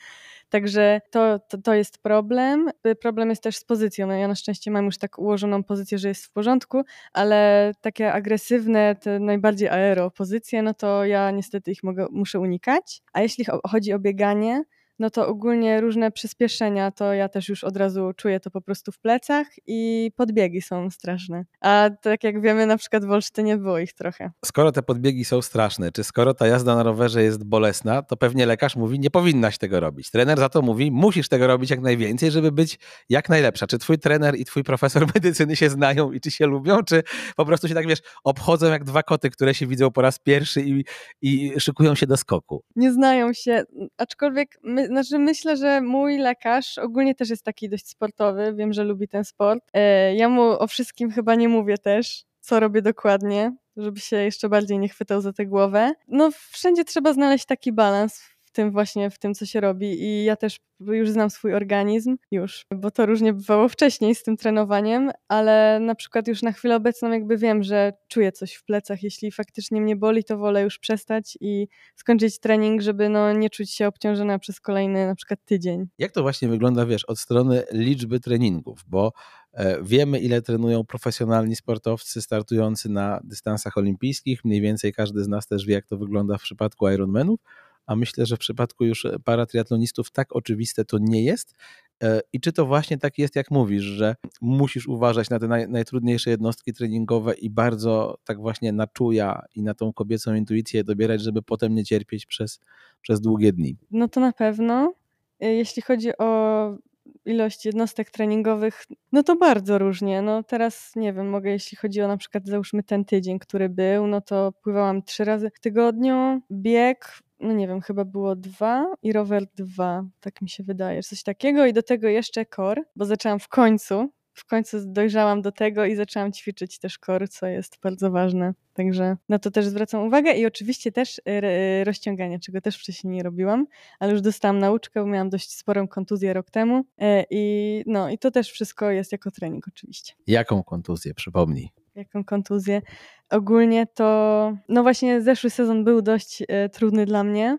[0.48, 2.70] Także to, to, to, jest problem.
[3.00, 4.06] Problem jest też z pozycją.
[4.06, 6.82] No ja na szczęście mam już tak ułożoną pozycję, że jest w porządku,
[7.12, 13.02] ale takie agresywne, te najbardziej aero pozycje, no to ja niestety ich mogę, muszę unikać.
[13.12, 14.64] A jeśli chodzi o bieganie,
[14.98, 18.92] no to ogólnie różne przyspieszenia, to ja też już od razu czuję to po prostu
[18.92, 21.44] w plecach i podbiegi są straszne.
[21.61, 24.30] A tak jak wiemy, na przykład w Olsztynie było ich trochę.
[24.44, 28.46] Skoro te podbiegi są straszne, czy skoro ta jazda na rowerze jest bolesna, to pewnie
[28.46, 30.11] lekarz mówi, nie powinnaś tego robić.
[30.11, 32.78] Trener za to mówi, musisz tego robić jak najwięcej, żeby być
[33.09, 33.66] jak najlepsza.
[33.66, 37.02] Czy twój trener i twój profesor medycyny się znają i czy się lubią, czy
[37.37, 40.62] po prostu się tak, wiesz, obchodzą jak dwa koty, które się widzą po raz pierwszy
[40.62, 40.85] i,
[41.22, 42.64] i szykują się do skoku?
[42.76, 43.64] Nie znają się,
[43.98, 48.85] aczkolwiek my znaczy myślę, że mój lekarz ogólnie też jest taki dość sportowy, wiem, że
[48.85, 49.64] lubi ten sport.
[49.72, 54.49] E, ja mu o wszystkim chyba nie mówię też, co robię dokładnie, żeby się jeszcze
[54.49, 55.92] bardziej nie chwytał za tę głowę.
[56.09, 60.03] No wszędzie trzeba znaleźć taki balans tym właśnie, w tym, co się robi.
[60.03, 64.37] I ja też już znam swój organizm, już, bo to różnie bywało wcześniej z tym
[64.37, 69.03] trenowaniem, ale na przykład już na chwilę obecną jakby wiem, że czuję coś w plecach.
[69.03, 73.71] Jeśli faktycznie mnie boli, to wolę już przestać i skończyć trening, żeby no, nie czuć
[73.71, 75.87] się obciążona przez kolejny na przykład tydzień.
[75.99, 79.12] Jak to właśnie wygląda, wiesz, od strony liczby treningów, bo
[79.53, 84.45] e, Wiemy, ile trenują profesjonalni sportowcy startujący na dystansach olimpijskich.
[84.45, 87.40] Mniej więcej każdy z nas też wie, jak to wygląda w przypadku Ironmanów
[87.87, 91.55] a myślę, że w przypadku już e, paratriatlonistów tak oczywiste to nie jest.
[92.03, 95.68] E, I czy to właśnie tak jest, jak mówisz, że musisz uważać na te naj,
[95.68, 101.22] najtrudniejsze jednostki treningowe i bardzo tak właśnie na czuja i na tą kobiecą intuicję dobierać,
[101.22, 102.61] żeby potem nie cierpieć przez,
[103.03, 103.77] przez długie dni?
[103.90, 104.94] No to na pewno.
[105.40, 106.79] E, jeśli chodzi o
[107.25, 110.23] ilość jednostek treningowych, no to bardzo różnie.
[110.23, 114.07] No teraz nie wiem, mogę, jeśli chodzi o na przykład załóżmy ten tydzień, który był,
[114.07, 116.40] no to pływałam trzy razy w tygodniu.
[116.51, 121.23] Bieg no nie wiem, chyba było dwa i rower dwa, tak mi się wydaje, coś
[121.23, 125.85] takiego i do tego jeszcze kor, bo zaczęłam w końcu, w końcu dojrzałam do tego
[125.85, 128.55] i zaczęłam ćwiczyć też kor, co jest bardzo ważne.
[128.75, 133.22] Także na to też zwracam uwagę i oczywiście też y, rozciąganie, czego też wcześniej nie
[133.22, 133.66] robiłam,
[133.99, 138.18] ale już dostałam nauczkę, bo miałam dość sporą kontuzję rok temu e, i no i
[138.18, 140.14] to też wszystko jest jako trening oczywiście.
[140.27, 141.70] Jaką kontuzję, przypomnij?
[141.96, 142.83] jaką kontuzję.
[143.31, 147.59] Ogólnie to, no właśnie zeszły sezon był dość e, trudny dla mnie.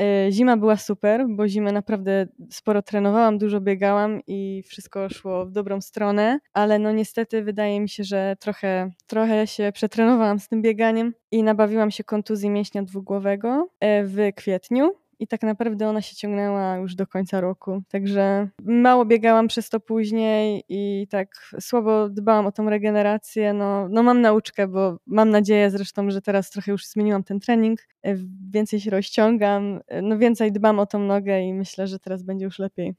[0.00, 5.52] E, zima była super, bo zimę naprawdę sporo trenowałam, dużo biegałam i wszystko szło w
[5.52, 10.62] dobrą stronę, ale no niestety wydaje mi się, że trochę, trochę się przetrenowałam z tym
[10.62, 16.16] bieganiem i nabawiłam się kontuzji mięśnia dwugłowego e, w kwietniu i tak naprawdę ona się
[16.16, 17.82] ciągnęła już do końca roku.
[17.88, 21.28] Także mało biegałam przez to później i tak
[21.60, 23.52] słabo dbałam o tą regenerację.
[23.52, 27.80] No, no mam nauczkę, bo mam nadzieję zresztą, że teraz trochę już zmieniłam ten trening,
[28.02, 28.14] e,
[28.52, 32.44] więcej się rozciągam, e, no więcej dbam o tą nogę i myślę, że teraz będzie
[32.44, 32.94] już lepiej.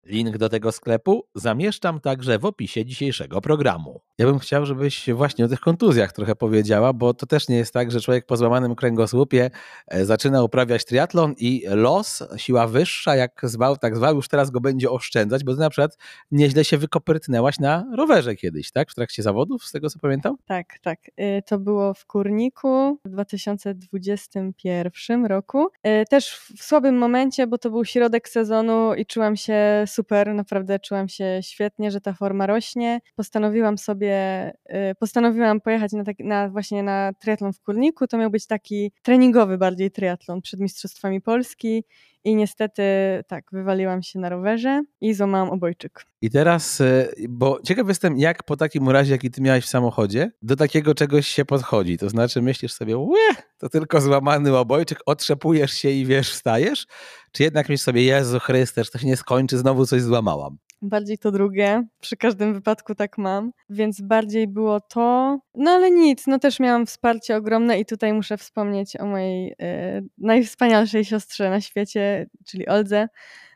[0.07, 4.01] Link do tego sklepu zamieszczam także w opisie dzisiejszego programu.
[4.19, 7.75] Ja bym chciał, żebyś właśnie o tych kontuzjach trochę powiedziała, bo to też nie jest
[7.75, 9.51] tak, że człowiek po złamanym kręgosłupie
[9.89, 14.61] e, zaczyna uprawiać triatlon i los, siła wyższa, jak zwał, tak zwał, już teraz go
[14.61, 15.99] będzie oszczędzać, bo ty na przykład
[16.31, 18.91] nieźle się wykoprytnęłaś na rowerze kiedyś, tak?
[18.91, 20.37] W trakcie zawodów, z tego co pamiętam?
[20.47, 20.99] Tak, tak.
[21.09, 25.69] Y, to było w Kurniku w 2021 roku.
[25.87, 30.79] Y, też w słabym momencie, bo to był środek sezonu i czułam się super, naprawdę
[30.79, 33.01] czułam się świetnie, że ta forma rośnie.
[33.17, 38.07] Postanowiłam sobie, y, postanowiłam pojechać na, taki, na właśnie na triatlon w Kurniku.
[38.07, 41.85] To miał być taki treningowy bardziej triatlon przed Mistrzostwami Polski
[42.25, 42.83] i niestety
[43.27, 46.07] tak, wywaliłam się na rowerze i złamałam obojczyk.
[46.23, 50.31] I teraz, y, bo ciekaw jestem, jak po takim razie, jaki ty miałeś w samochodzie,
[50.43, 51.99] do takiego czegoś się podchodzi.
[51.99, 56.87] To znaczy myślisz sobie, łe, to tylko złamany obojczyk, otrzepujesz się i wiesz, wstajesz?
[57.33, 60.59] Czy jednak myślisz sobie, Jezu Chryste, to się nie skończy, znowu coś złamałam?
[60.83, 61.87] Bardziej to drugie.
[62.01, 63.53] Przy każdym wypadku tak mam.
[63.71, 65.39] Więc bardziej było to.
[65.55, 70.03] No ale nic, no też miałam wsparcie ogromne i tutaj muszę wspomnieć o mojej e,
[70.19, 73.09] najwspanialszej siostrze na świecie, czyli Oldze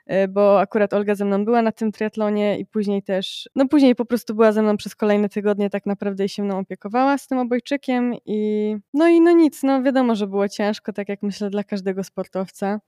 [0.06, 3.94] e, bo akurat Olga ze mną była na tym triatlonie i później też, no później
[3.94, 7.26] po prostu była ze mną przez kolejne tygodnie tak naprawdę i się mną opiekowała z
[7.26, 11.50] tym obojczykiem i no i no nic, no wiadomo, że było ciężko, tak jak myślę
[11.50, 12.80] dla każdego sportowca,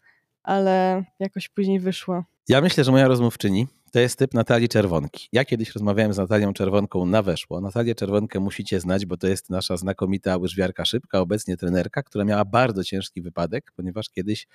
[0.43, 2.25] ale jakoś później wyszło.
[2.49, 5.29] Ja myślę, że moja rozmówczyni to jest typ Natalii Czerwonki.
[5.33, 7.61] Ja kiedyś rozmawiałem z Natalią Czerwonką na Weszło.
[7.61, 12.45] Natalię Czerwonkę musicie znać, bo to jest nasza znakomita łyżwiarka szybka, obecnie trenerka, która miała
[12.45, 14.47] bardzo ciężki wypadek, ponieważ kiedyś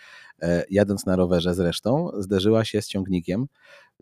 [0.41, 3.45] e, jadąc na rowerze zresztą zderzyła się z ciągnikiem.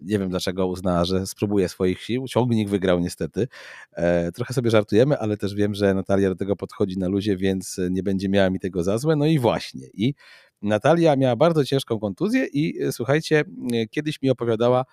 [0.01, 2.25] Nie wiem dlaczego uznała, że spróbuje swoich sił.
[2.27, 3.47] Ciągnik wygrał niestety.
[3.93, 7.79] E, trochę sobie żartujemy, ale też wiem, że Natalia do tego podchodzi na luzie, więc
[7.89, 9.15] nie będzie miała mi tego za złe.
[9.15, 9.87] No i właśnie.
[9.93, 10.13] I
[10.61, 13.43] Natalia miała bardzo ciężką kontuzję i e, słuchajcie,
[13.91, 14.85] kiedyś mi opowiadała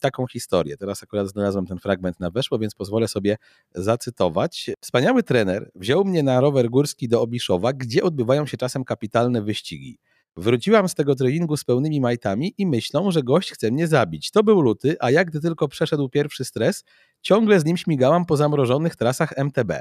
[0.00, 0.76] taką historię.
[0.76, 3.36] Teraz akurat znalazłem ten fragment na weszło, więc pozwolę sobie
[3.74, 4.70] zacytować.
[4.80, 9.98] Wspaniały trener wziął mnie na rower górski do Obiszowa, gdzie odbywają się czasem kapitalne wyścigi.
[10.36, 14.30] Wróciłam z tego treningu z pełnymi majtami i myślą, że gość chce mnie zabić.
[14.30, 16.84] To był luty, a jak gdy tylko przeszedł pierwszy stres,
[17.22, 19.72] ciągle z nim śmigałam po zamrożonych trasach MTB.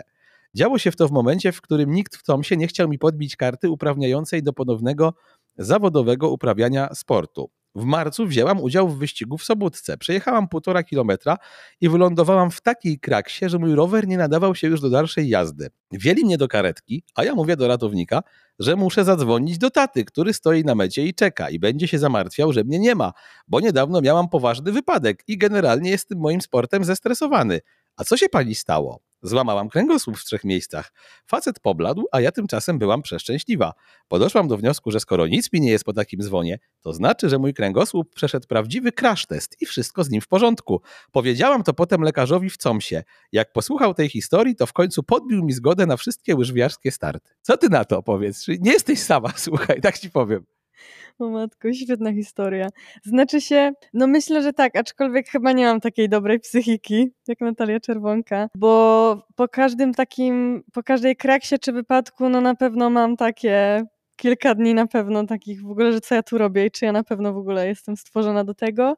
[0.54, 3.36] Działo się w to w momencie, w którym nikt w Tomsie nie chciał mi podbić
[3.36, 5.14] karty uprawniającej do ponownego
[5.58, 7.50] zawodowego uprawiania sportu.
[7.76, 9.98] W marcu wzięłam udział w wyścigu w Sobótce.
[9.98, 11.38] Przejechałam półtora kilometra
[11.82, 15.70] i wylądowałam w takiej kraksie, że mój rower nie nadawał się już do dalszej jazdy.
[15.92, 18.24] Wzięli mnie do karetki, a ja mówię do ratownika,
[18.60, 22.54] że muszę zadzwonić do taty, który stoi na mecie i czeka i będzie się zamartwiał,
[22.54, 23.14] że mnie nie ma,
[23.48, 27.62] bo niedawno miałam poważny wypadek i generalnie jestem moim sportem zestresowany.
[27.98, 29.00] A co się pani stało?
[29.22, 30.92] Złamałam kręgosłup w trzech miejscach.
[31.28, 33.74] Facet pobladł, a ja tymczasem byłam przeszczęśliwa.
[34.08, 37.38] Podeszłam do wniosku, że skoro nic mi nie jest po takim dzwonie, to znaczy, że
[37.38, 40.82] mój kręgosłup przeszedł prawdziwy crash test i wszystko z nim w porządku.
[41.12, 43.04] Powiedziałam to potem lekarzowi w Comsie.
[43.32, 47.32] Jak posłuchał tej historii, to w końcu podbił mi zgodę na wszystkie łyżwiarskie starty.
[47.42, 48.48] Co ty na to powiedz?
[48.48, 50.55] Nie jesteś sama, słuchaj, tak ci powiem.
[51.20, 52.68] O matko, świetna historia.
[53.04, 57.80] Znaczy się, no myślę, że tak, aczkolwiek chyba nie mam takiej dobrej psychiki, jak Natalia
[57.80, 63.84] Czerwonka, bo po każdym takim, po każdej kraksie czy wypadku, no na pewno mam takie
[64.16, 66.92] kilka dni na pewno takich w ogóle, że co ja tu robię i czy ja
[66.92, 68.98] na pewno w ogóle jestem stworzona do tego.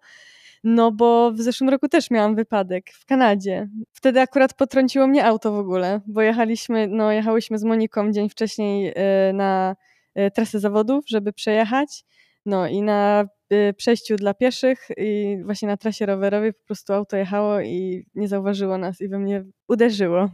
[0.63, 3.69] No bo w zeszłym roku też miałam wypadek w Kanadzie.
[3.93, 8.83] Wtedy akurat potrąciło mnie auto w ogóle, bo jechaliśmy, no jechałyśmy z Moniką dzień wcześniej
[8.85, 8.93] yy,
[9.33, 9.86] na Y,
[10.33, 12.03] trasę zawodów, żeby przejechać.
[12.45, 17.17] No i na y, przejściu dla pieszych i właśnie na trasie rowerowej po prostu auto
[17.17, 20.29] jechało i nie zauważyło nas i we mnie uderzyło.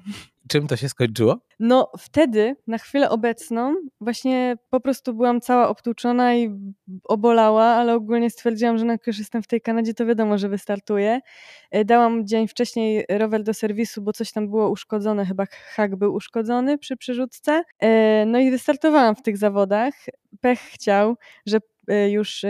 [0.53, 1.39] Czym to się skończyło?
[1.59, 6.49] No wtedy, na chwilę obecną, właśnie po prostu byłam cała obtłuczona i
[7.03, 11.19] obolała, ale ogólnie stwierdziłam, że jak już jestem w tej Kanadzie, to wiadomo, że wystartuję.
[11.71, 16.13] E, dałam dzień wcześniej rower do serwisu, bo coś tam było uszkodzone, chyba hak był
[16.13, 17.63] uszkodzony przy przerzutce.
[17.79, 19.93] E, no i wystartowałam w tych zawodach.
[20.41, 22.45] Pech chciał, że e, już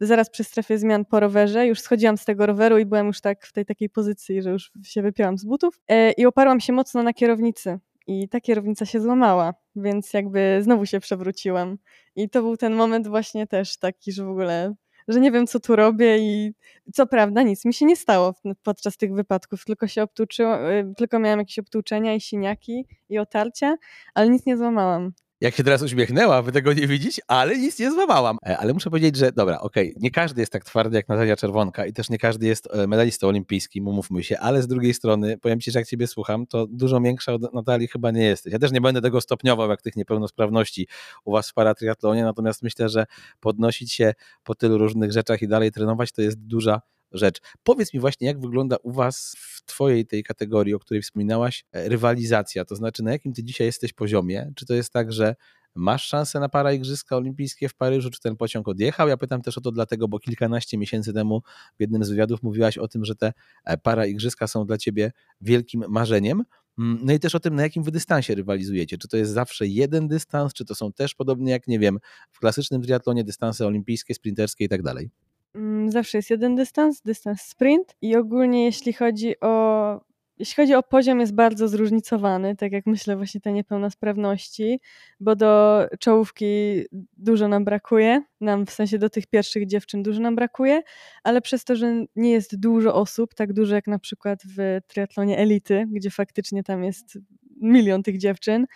[0.00, 3.46] zaraz przy strefie zmian po rowerze, już schodziłam z tego roweru i byłam już tak
[3.46, 5.80] w tej takiej pozycji, że już się wypiłam z butów
[6.16, 11.00] i oparłam się mocno na kierownicy i ta kierownica się złamała, więc jakby znowu się
[11.00, 11.78] przewróciłam.
[12.16, 14.74] I to był ten moment właśnie też taki, że w ogóle,
[15.08, 16.54] że nie wiem co tu robię i
[16.92, 21.18] co prawda nic mi się nie stało podczas tych wypadków, tylko się obtłuczyłam, y, tylko
[21.18, 23.76] miałam jakieś obtłuczenia i siniaki i otarcia,
[24.14, 25.12] ale nic nie złamałam
[25.44, 28.38] jak się teraz uśmiechnęła, wy tego nie widzieć, ale nic nie złamałam.
[28.46, 31.36] E, ale muszę powiedzieć, że dobra, okej, okay, nie każdy jest tak twardy jak Natalia
[31.36, 35.38] Czerwonka i też nie każdy jest e, medalistą olimpijskim, umówmy się, ale z drugiej strony,
[35.38, 38.52] powiem ci, że jak ciebie słucham, to dużo większa od Natalii chyba nie jesteś.
[38.52, 40.88] Ja też nie będę tego stopniował, jak tych niepełnosprawności
[41.24, 43.06] u was w paratriatlonie, natomiast myślę, że
[43.40, 46.80] podnosić się po tylu różnych rzeczach i dalej trenować, to jest duża
[47.12, 47.40] rzecz.
[47.62, 51.88] Powiedz mi właśnie, jak wygląda u Was w Twojej tej kategorii, o której wspominałaś, e,
[51.88, 52.64] rywalizacja?
[52.64, 54.52] To znaczy, na jakim Ty dzisiaj jesteś poziomie?
[54.54, 55.34] Czy to jest tak, że
[55.74, 59.08] masz szansę na para Igrzyska Olimpijskie w Paryżu, czy ten pociąg odjechał?
[59.08, 61.42] Ja pytam też o to dlatego, bo kilkanaście miesięcy temu
[61.76, 63.32] w jednym z wywiadów mówiłaś o tym, że te
[63.64, 66.44] e, para Igrzyska są dla Ciebie wielkim marzeniem.
[66.78, 68.98] Mm, no i też o tym, na jakim wy dystansie rywalizujecie.
[68.98, 71.98] Czy to jest zawsze jeden dystans, czy to są też podobnie jak, nie wiem,
[72.30, 75.10] w klasycznym triatlonie dystanse olimpijskie, sprinterskie i tak dalej?
[75.54, 80.82] Mm, zawsze jest jeden dystans, dystans sprint i ogólnie jeśli chodzi o jeśli chodzi o
[80.82, 84.80] poziom jest bardzo zróżnicowany, tak jak myślę właśnie te niepełnosprawności,
[85.20, 86.82] bo do czołówki
[87.16, 90.82] dużo nam brakuje, nam w sensie do tych pierwszych dziewczyn dużo nam brakuje,
[91.22, 95.38] ale przez to, że nie jest dużo osób, tak dużo jak na przykład w triatlonie
[95.38, 97.18] elity, gdzie faktycznie tam jest
[97.60, 98.66] milion tych dziewczyn,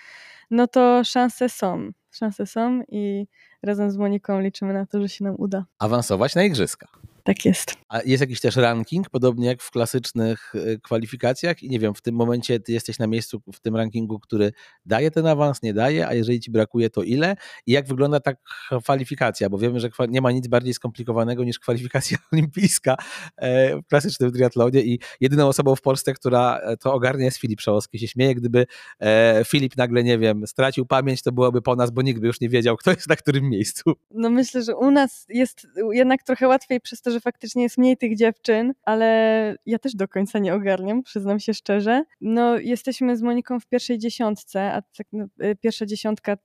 [0.50, 1.90] no to szanse są.
[2.10, 3.26] Szanse są i
[3.62, 5.64] razem z Moniką liczymy na to, że się nam uda.
[5.78, 6.88] Awansować na igrzyska.
[7.28, 7.74] Tak jest.
[7.88, 12.00] A jest jakiś też ranking, podobnie jak w klasycznych y, kwalifikacjach i nie wiem, w
[12.00, 14.52] tym momencie ty jesteś na miejscu w tym rankingu, który
[14.86, 17.36] daje ten awans, nie daje, a jeżeli ci brakuje, to ile?
[17.66, 18.32] I jak wygląda ta
[18.82, 19.50] kwalifikacja?
[19.50, 22.96] Bo wiemy, że nie ma nic bardziej skomplikowanego niż kwalifikacja olimpijska
[23.36, 27.58] e, w klasycznym triatlonie i jedyną osobą w Polsce, która e, to ogarnia jest Filip
[27.58, 27.98] Przełoski.
[27.98, 28.66] Się śmieje, gdyby
[29.00, 32.40] e, Filip nagle, nie wiem, stracił pamięć, to byłoby po nas, bo nikt by już
[32.40, 33.92] nie wiedział, kto jest na którym miejscu.
[34.10, 37.96] No myślę, że u nas jest jednak trochę łatwiej przez to, że faktycznie jest mniej
[37.96, 42.04] tych dziewczyn, ale ja też do końca nie ogarniam, przyznam się szczerze.
[42.20, 45.26] No, jesteśmy z Moniką w pierwszej dziesiątce, a tak, no,
[45.60, 46.36] pierwsza dziesiątka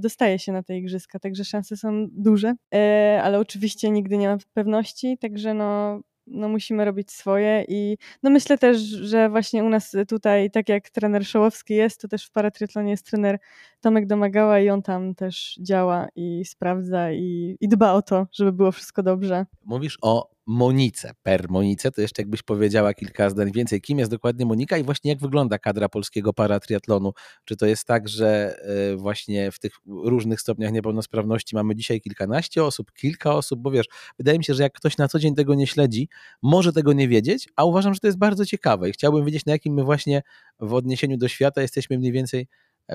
[0.00, 4.38] dostaje się na te igrzyska, także szanse są duże, e, ale oczywiście nigdy nie mam
[4.54, 9.96] pewności, także no no musimy robić swoje i no myślę też, że właśnie u nas
[10.08, 13.38] tutaj, tak jak trener Szołowski jest, to też w paratriatlonie jest trener
[13.82, 18.52] Tomek Domagała i on tam też działa i sprawdza i, i dba o to, żeby
[18.52, 19.46] było wszystko dobrze.
[19.64, 24.46] Mówisz o Monice, per Monice, to jeszcze jakbyś powiedziała kilka zdań więcej, kim jest dokładnie
[24.46, 27.12] Monika i właśnie jak wygląda kadra polskiego paratriatlonu?
[27.44, 28.56] Czy to jest tak, że
[28.92, 33.86] e, właśnie w tych różnych stopniach niepełnosprawności mamy dzisiaj kilkanaście osób, kilka osób, bo wiesz,
[34.18, 36.08] wydaje mi się, że jak ktoś na co dzień tego nie śledzi,
[36.42, 39.52] może tego nie wiedzieć, a uważam, że to jest bardzo ciekawe i chciałbym wiedzieć, na
[39.52, 40.22] jakim my właśnie
[40.60, 42.46] w odniesieniu do świata jesteśmy mniej więcej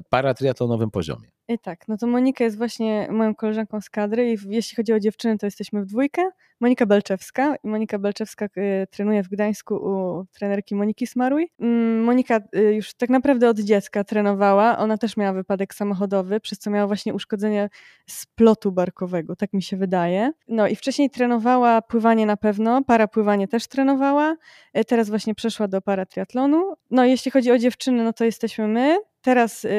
[0.09, 1.27] paratriatlonowym poziomie.
[1.47, 4.99] I tak, no to Monika jest właśnie moją koleżanką z kadry i jeśli chodzi o
[4.99, 6.21] dziewczyny, to jesteśmy w dwójkę.
[6.59, 11.51] Monika Belczewska Monika Belczewska y, trenuje w Gdańsku u trenerki Moniki Smaruj.
[11.59, 14.77] Mm, Monika y, już tak naprawdę od dziecka trenowała.
[14.77, 17.69] Ona też miała wypadek samochodowy, przez co miała właśnie uszkodzenie
[18.07, 20.31] splotu barkowego, tak mi się wydaje.
[20.47, 24.35] No i wcześniej trenowała pływanie na pewno, parapływanie też trenowała.
[24.77, 26.73] Y, teraz właśnie przeszła do paratriatlonu.
[26.91, 29.69] No jeśli chodzi o dziewczyny, no to jesteśmy my, Teraz y,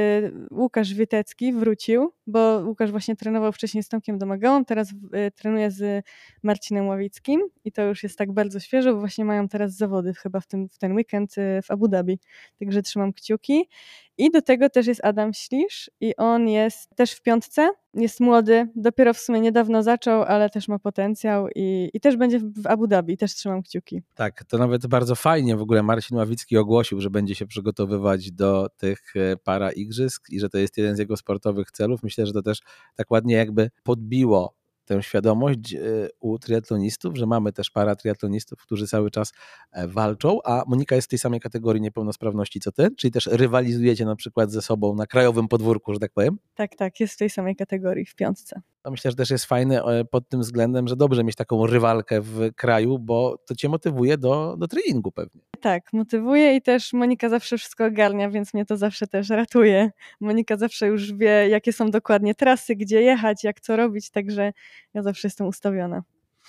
[0.50, 6.04] Łukasz Wietecki wrócił, bo Łukasz właśnie trenował wcześniej z Tomkiem Domagałą, teraz y, trenuje z
[6.42, 10.40] Marcinem Ławickim i to już jest tak bardzo świeżo, bo właśnie mają teraz zawody chyba
[10.40, 12.18] w, tym, w ten weekend y, w Abu Dhabi,
[12.58, 13.68] także trzymam kciuki.
[14.18, 18.68] I do tego też jest Adam Ślisz i on jest też w piątce, jest młody,
[18.76, 22.86] dopiero w sumie niedawno zaczął, ale też ma potencjał i, i też będzie w Abu
[22.86, 24.02] Dhabi, też trzymam kciuki.
[24.14, 28.68] Tak, to nawet bardzo fajnie w ogóle Marcin Ławicki ogłosił, że będzie się przygotowywać do
[28.76, 32.02] tych e, para igrzysk i że to jest jeden z jego sportowych celów.
[32.02, 32.60] Myślę, że to też
[32.96, 34.57] tak ładnie jakby podbiło
[34.88, 35.78] tę świadomość e,
[36.20, 39.32] u triatlonistów, że mamy też para triatlonistów, którzy cały czas
[39.72, 44.04] e, walczą, a Monika jest w tej samej kategorii niepełnosprawności co ty, czyli też rywalizujecie
[44.04, 46.38] na przykład ze sobą na krajowym podwórku, że tak powiem?
[46.54, 48.60] Tak, tak, jest w tej samej kategorii, w piątce.
[48.82, 52.20] To myślę, że też jest fajne e, pod tym względem, że dobrze mieć taką rywalkę
[52.20, 55.40] w kraju, bo to cię motywuje do, do treningu pewnie.
[55.60, 59.90] Tak, motywuje i też Monika zawsze wszystko ogarnia, więc mnie to zawsze też ratuje.
[60.20, 64.52] Monika zawsze już wie, jakie są dokładnie trasy, gdzie jechać, jak co robić, także
[64.94, 66.02] ja zawsze jestem ustawiona.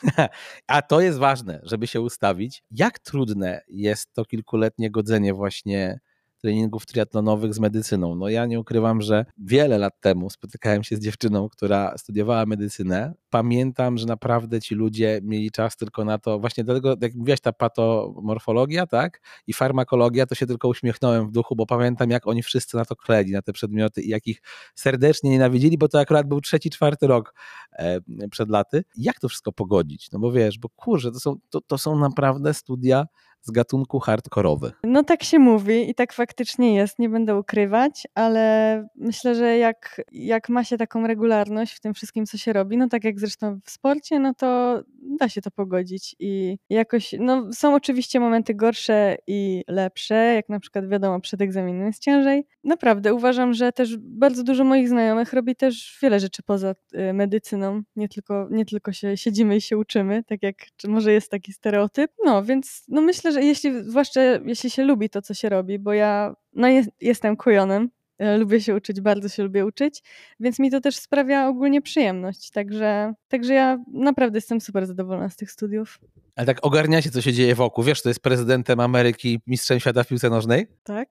[0.68, 2.64] A to jest ważne, żeby się ustawić.
[2.72, 6.00] Jak trudne jest to kilkuletnie godzenie właśnie
[6.42, 8.16] treningów triatlonowych z medycyną.
[8.16, 13.14] No ja nie ukrywam, że wiele lat temu spotykałem się z dziewczyną, która studiowała medycynę.
[13.30, 17.54] Pamiętam, że naprawdę ci ludzie mieli czas tylko na to, właśnie dlatego, jak mówiłaś, ta
[17.54, 22.78] patomorfologia, tak, i farmakologia, to się tylko uśmiechnąłem w duchu, bo pamiętam, jak oni wszyscy
[22.78, 24.42] na to kleli, na te przedmioty i jak ich
[24.76, 27.34] serdecznie nienawidzili, bo to akurat był trzeci, czwarty rok
[27.74, 28.00] e,
[28.32, 28.84] przed laty.
[28.98, 30.12] Jak to wszystko pogodzić?
[30.12, 33.06] No bo wiesz, bo kurczę, to są, to, to są naprawdę studia
[33.42, 34.80] z gatunku hardkorowych.
[34.84, 40.02] No tak się mówi i tak faktycznie jest, nie będę ukrywać, ale myślę, że jak,
[40.12, 43.60] jak ma się taką regularność w tym wszystkim, co się robi, no tak jak zresztą
[43.66, 44.82] w sporcie, no to
[45.20, 50.60] da się to pogodzić i jakoś, no są oczywiście momenty gorsze i lepsze, jak na
[50.60, 52.46] przykład wiadomo, przed egzaminem jest ciężej.
[52.64, 57.82] Naprawdę uważam, że też bardzo dużo moich znajomych robi też wiele rzeczy poza y, medycyną,
[57.96, 60.56] nie tylko, nie tylko się siedzimy i się uczymy, tak jak
[60.88, 62.12] może jest taki stereotyp.
[62.26, 65.94] No więc no myślę, że jeśli, zwłaszcza jeśli się lubi to, co się robi, bo
[65.94, 70.04] ja no jest, jestem kujonem, e, lubię się uczyć, bardzo się lubię uczyć,
[70.40, 72.52] więc mi to też sprawia ogólnie przyjemność.
[72.52, 76.00] Także, także ja naprawdę jestem super zadowolona z tych studiów.
[76.36, 77.84] Ale tak ogarniacie, co się dzieje wokół.
[77.84, 80.68] Wiesz, to jest prezydentem Ameryki, mistrzem świata w piłce nożnej?
[80.84, 81.10] Tak.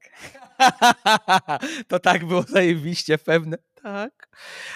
[1.89, 3.57] to tak było zajebiście pewne.
[3.83, 4.29] Tak.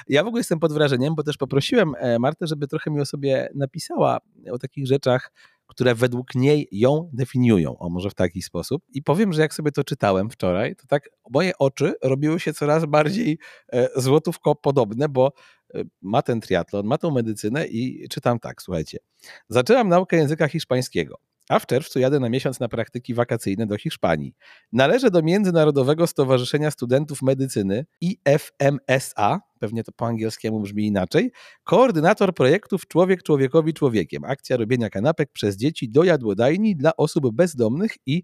[0.08, 3.06] Ja w ogóle jestem pod wrażeniem, bo też poprosiłem e, Martę, żeby trochę mi o
[3.06, 4.18] sobie napisała
[4.50, 5.32] o takich rzeczach,
[5.72, 8.82] które według niej ją definiują, o może w taki sposób.
[8.94, 12.84] I powiem, że jak sobie to czytałem wczoraj, to tak moje oczy robiły się coraz
[12.84, 13.38] bardziej
[13.72, 15.32] e, złotówko podobne, bo
[15.74, 18.98] e, ma ten triatlon, ma tą medycynę i czytam tak, słuchajcie.
[19.48, 24.34] Zaczęłam naukę języka hiszpańskiego a w czerwcu jadę na miesiąc na praktyki wakacyjne do Hiszpanii.
[24.72, 31.32] Należę do Międzynarodowego Stowarzyszenia Studentów Medycyny IFMSA, pewnie to po angielskiemu brzmi inaczej,
[31.64, 37.92] koordynator projektów Człowiek Człowiekowi Człowiekiem, akcja robienia kanapek przez dzieci do jadłodajni dla osób bezdomnych
[38.06, 38.22] i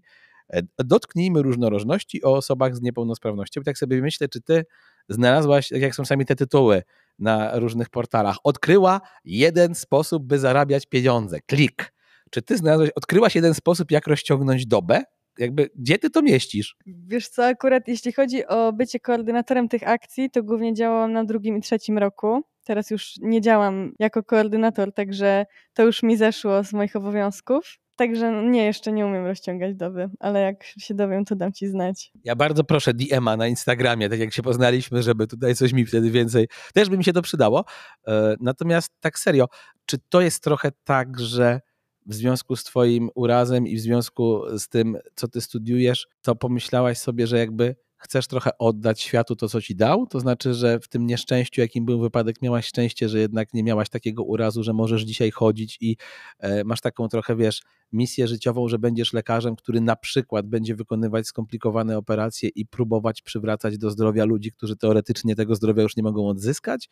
[0.49, 3.61] e, dotknijmy różnorodności o osobach z niepełnosprawnością.
[3.61, 4.65] Tak sobie myślę, czy ty
[5.09, 6.83] znalazłaś, tak jak są sami te tytuły
[7.19, 11.39] na różnych portalach, odkryła jeden sposób, by zarabiać pieniądze.
[11.45, 11.98] Klik
[12.29, 15.03] czy ty znalazłeś, odkryłaś jeden sposób, jak rozciągnąć dobę?
[15.37, 16.75] Jakby, gdzie ty to mieścisz?
[16.85, 21.57] Wiesz co, akurat jeśli chodzi o bycie koordynatorem tych akcji, to głównie działałam na drugim
[21.57, 22.41] i trzecim roku.
[22.65, 27.77] Teraz już nie działam jako koordynator, także to już mi zeszło z moich obowiązków.
[27.95, 32.11] Także nie, jeszcze nie umiem rozciągać doby, ale jak się dowiem, to dam ci znać.
[32.23, 36.11] Ja bardzo proszę DM-a na Instagramie, tak jak się poznaliśmy, żeby tutaj coś mi wtedy
[36.11, 37.65] więcej, też by mi się to przydało.
[38.07, 39.45] E, natomiast tak serio,
[39.85, 41.59] czy to jest trochę tak, że
[42.05, 46.97] w związku z Twoim urazem i w związku z tym, co Ty studiujesz, to pomyślałaś
[46.97, 50.07] sobie, że jakby chcesz trochę oddać światu to, co ci dał?
[50.07, 53.89] To znaczy, że w tym nieszczęściu, jakim był wypadek, miałaś szczęście, że jednak nie miałaś
[53.89, 55.97] takiego urazu, że możesz dzisiaj chodzić i
[56.39, 61.27] e, masz taką trochę, wiesz, misję życiową, że będziesz lekarzem, który na przykład będzie wykonywać
[61.27, 66.27] skomplikowane operacje i próbować przywracać do zdrowia ludzi, którzy teoretycznie tego zdrowia już nie mogą
[66.27, 66.89] odzyskać?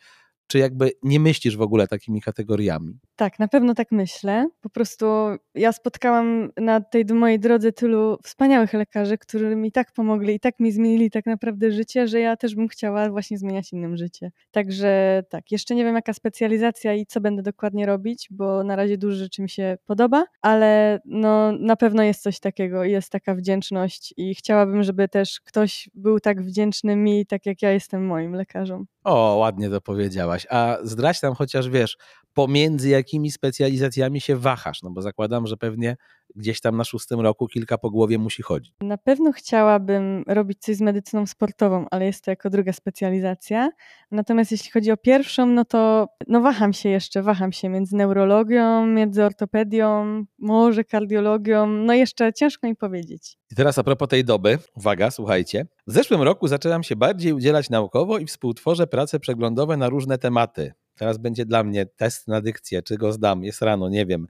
[0.48, 2.98] Czy jakby nie myślisz w ogóle takimi kategoriami?
[3.16, 4.48] Tak, na pewno tak myślę.
[4.60, 5.06] Po prostu
[5.54, 10.60] ja spotkałam na tej mojej drodze tylu wspaniałych lekarzy, którzy mi tak pomogli i tak
[10.60, 14.30] mi zmienili tak naprawdę życie, że ja też bym chciała właśnie zmieniać innym życie.
[14.50, 18.98] Także tak, jeszcze nie wiem jaka specjalizacja i co będę dokładnie robić, bo na razie
[18.98, 24.14] dużo rzeczy mi się podoba, ale no na pewno jest coś takiego, jest taka wdzięczność
[24.16, 28.86] i chciałabym, żeby też ktoś był tak wdzięczny mi, tak jak ja jestem moim lekarzom.
[29.04, 30.37] O, ładnie to powiedziałaś.
[30.50, 31.96] A zdrać tam chociaż, wiesz,
[32.34, 35.96] pomiędzy jakimi specjalizacjami się wahasz, no bo zakładam, że pewnie
[36.36, 38.74] gdzieś tam na szóstym roku kilka po głowie musi chodzić.
[38.80, 43.70] Na pewno chciałabym robić coś z medycyną sportową, ale jest to jako druga specjalizacja.
[44.10, 48.86] Natomiast jeśli chodzi o pierwszą, no to no waham się jeszcze, waham się między neurologią,
[48.86, 53.38] między ortopedią, może kardiologią, no jeszcze ciężko mi powiedzieć.
[53.52, 55.66] I teraz a propos tej doby, uwaga, słuchajcie.
[55.86, 60.72] W zeszłym roku zaczęłam się bardziej udzielać naukowo i współtworzę prace przeglądowe na różne tematy.
[60.98, 64.26] Teraz będzie dla mnie test na dykcję, czy go zdam, jest rano, nie wiem.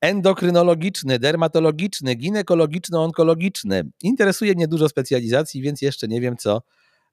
[0.00, 3.82] Endokrynologiczny, dermatologiczny, ginekologiczny-onkologiczny.
[4.02, 6.62] Interesuje mnie dużo specjalizacji, więc jeszcze nie wiem, co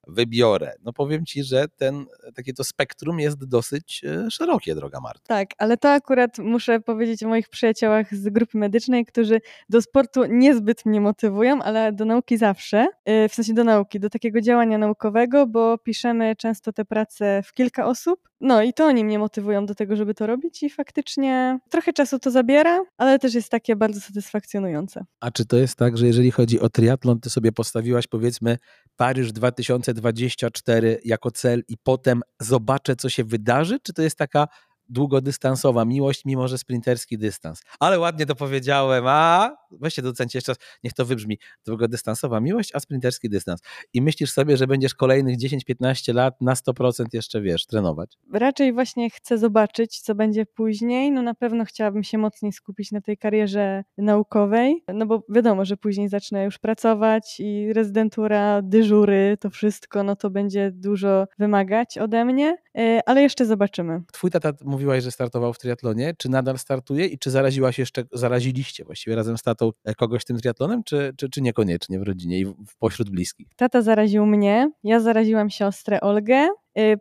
[0.08, 0.74] wybiorę.
[0.84, 5.22] No powiem ci, że ten, takie to spektrum jest dosyć e, szerokie, droga Marta.
[5.28, 10.26] Tak, ale to akurat muszę powiedzieć o moich przyjaciołach z grupy medycznej, którzy do sportu
[10.26, 14.78] niezbyt mnie motywują, ale do nauki zawsze, e, w sensie do nauki, do takiego działania
[14.78, 19.66] naukowego, bo piszemy często te prace w kilka osób No i to oni mnie motywują
[19.66, 23.76] do tego, żeby to robić i faktycznie trochę czasu to zabiera, ale też jest takie
[23.76, 25.06] bardzo satysfakcjonujące.
[25.20, 28.58] A czy to jest tak, że jeżeli chodzi o triatlon, ty sobie postawiłaś powiedzmy
[28.96, 33.80] Paryż 2024 jako cel i potem zobaczę, co się wydarzy?
[33.80, 34.48] Czy to jest taka
[34.90, 37.62] długodystansowa miłość, mimo że sprinterski dystans.
[37.80, 41.40] Ale ładnie to powiedziałem, a weźcie docencie jeszcze raz, niech to wybrzmi.
[41.66, 43.62] Długodystansowa miłość, a sprinterski dystans.
[43.94, 48.18] I myślisz sobie, że będziesz kolejnych 10-15 lat na 100% jeszcze, wiesz, trenować?
[48.34, 51.12] Raczej właśnie chcę zobaczyć, co będzie później.
[51.12, 55.78] No na pewno chciałabym się mocniej skupić na tej karierze naukowej, no bo wiadomo, że
[55.78, 62.26] później zacznę już pracować i rezydentura, dyżury, to wszystko, no to będzie dużo wymagać ode
[62.26, 64.02] mnie, e, ale jeszcze zobaczymy.
[64.12, 66.14] Twój tata mówiłaś, że startował w triatlonie.
[66.18, 70.38] Czy nadal startuje i czy zaraziłaś jeszcze, zaraziliście właściwie razem z tatą e, kogoś tym
[70.38, 73.48] triatlonem, czy, czy, czy niekoniecznie w rodzinie i w, pośród bliskich?
[73.56, 76.48] Tata zaraził mnie, ja zaraziłam siostrę Olgę,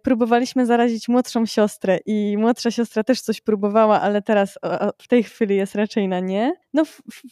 [0.03, 4.59] próbowaliśmy zarazić młodszą siostrę i młodsza siostra też coś próbowała, ale teraz
[5.03, 6.53] w tej chwili jest raczej na nie.
[6.75, 6.83] No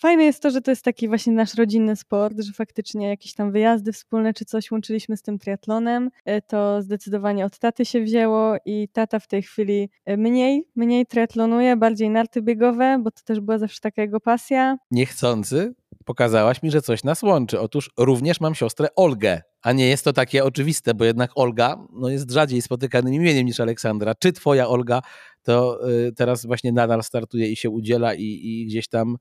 [0.01, 3.53] fajne jest to, że to jest taki właśnie nasz rodzinny sport, że faktycznie jakieś tam
[3.53, 6.11] wyjazdy wspólne czy coś łączyliśmy z tym triatlonem.
[6.29, 11.07] Y, to zdecydowanie od taty się wzięło i tata w tej chwili y, mniej, mniej
[11.07, 14.77] triatlonuje, bardziej narty biegowe, bo to też była zawsze taka jego pasja.
[14.91, 15.75] Niechcący
[16.05, 17.61] pokazałaś mi, że coś nas łączy.
[17.61, 22.09] Otóż również mam siostrę Olgę, a nie jest to takie oczywiste, bo jednak Olga no,
[22.09, 24.15] jest rzadziej spotykanym imieniem niż Aleksandra.
[24.15, 25.03] Czy twoja Olga
[25.43, 29.17] to y, teraz właśnie nadal startuje i się udziela i, i gdzieś tam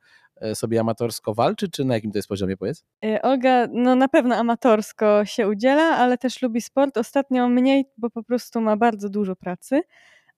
[0.46, 2.84] y, sobie amatorsko walczy, czy na jakim to jest poziomie, powiedz?
[3.06, 6.98] Y, Olga no na pewno amatorsko się udziela, ale też lubi sport.
[6.98, 9.82] Ostatnio mniej, bo po prostu ma bardzo dużo pracy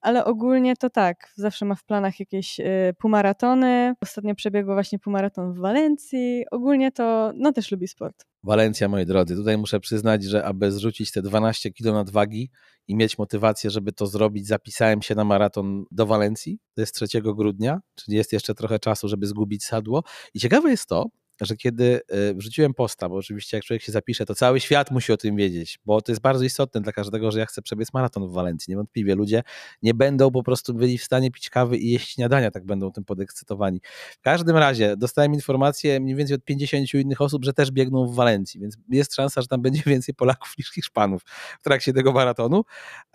[0.00, 2.60] ale ogólnie to tak, zawsze ma w planach jakieś
[2.98, 3.94] półmaratony.
[4.00, 6.44] Ostatnio przebiegło właśnie półmaraton w Walencji.
[6.50, 8.24] Ogólnie to no też lubi sport.
[8.46, 12.50] Walencja, moi drodzy, tutaj muszę przyznać, że aby zrzucić te 12 kg nadwagi
[12.88, 16.58] i mieć motywację, żeby to zrobić, zapisałem się na maraton do Walencji.
[16.74, 20.02] To jest 3 grudnia, czyli jest jeszcze trochę czasu, żeby zgubić sadło.
[20.34, 21.06] I ciekawe jest to,
[21.40, 25.12] że kiedy y, wrzuciłem posta, bo oczywiście jak człowiek się zapisze, to cały świat musi
[25.12, 28.28] o tym wiedzieć, bo to jest bardzo istotne dla każdego, że ja chcę przebiec maraton
[28.28, 28.70] w Walencji.
[28.70, 29.42] Niewątpliwie ludzie
[29.82, 33.04] nie będą po prostu byli w stanie pić kawy i jeść śniadania, tak będą tym
[33.04, 33.80] podekscytowani.
[34.18, 38.14] W każdym razie dostałem informację mniej więcej od 50 innych osób, że też biegną w
[38.14, 41.22] Walencji, więc jest szansa, że tam będzie więcej Polaków niż Hiszpanów
[41.60, 42.64] w trakcie tego maratonu.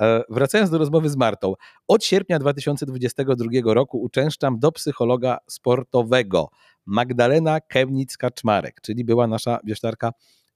[0.01, 1.53] E, wracając do rozmowy z Martą.
[1.87, 6.49] Od sierpnia 2022 roku uczęszczam do psychologa sportowego.
[6.85, 10.11] Magdalena Kemnic-Kaczmarek, czyli była nasza wiesztarka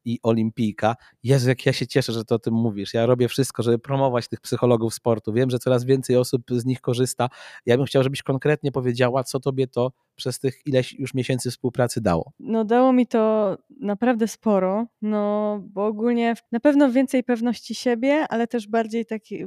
[0.05, 0.95] i olimpijka.
[1.23, 2.93] Jezu, jak ja się cieszę, że to o tym mówisz.
[2.93, 5.33] Ja robię wszystko, żeby promować tych psychologów sportu.
[5.33, 7.29] Wiem, że coraz więcej osób z nich korzysta.
[7.65, 12.01] Ja bym chciał, żebyś konkretnie powiedziała, co tobie to przez tych ileś już miesięcy współpracy
[12.01, 12.31] dało?
[12.39, 18.47] No dało mi to naprawdę sporo, no bo ogólnie na pewno więcej pewności siebie, ale
[18.47, 19.45] też bardziej taki,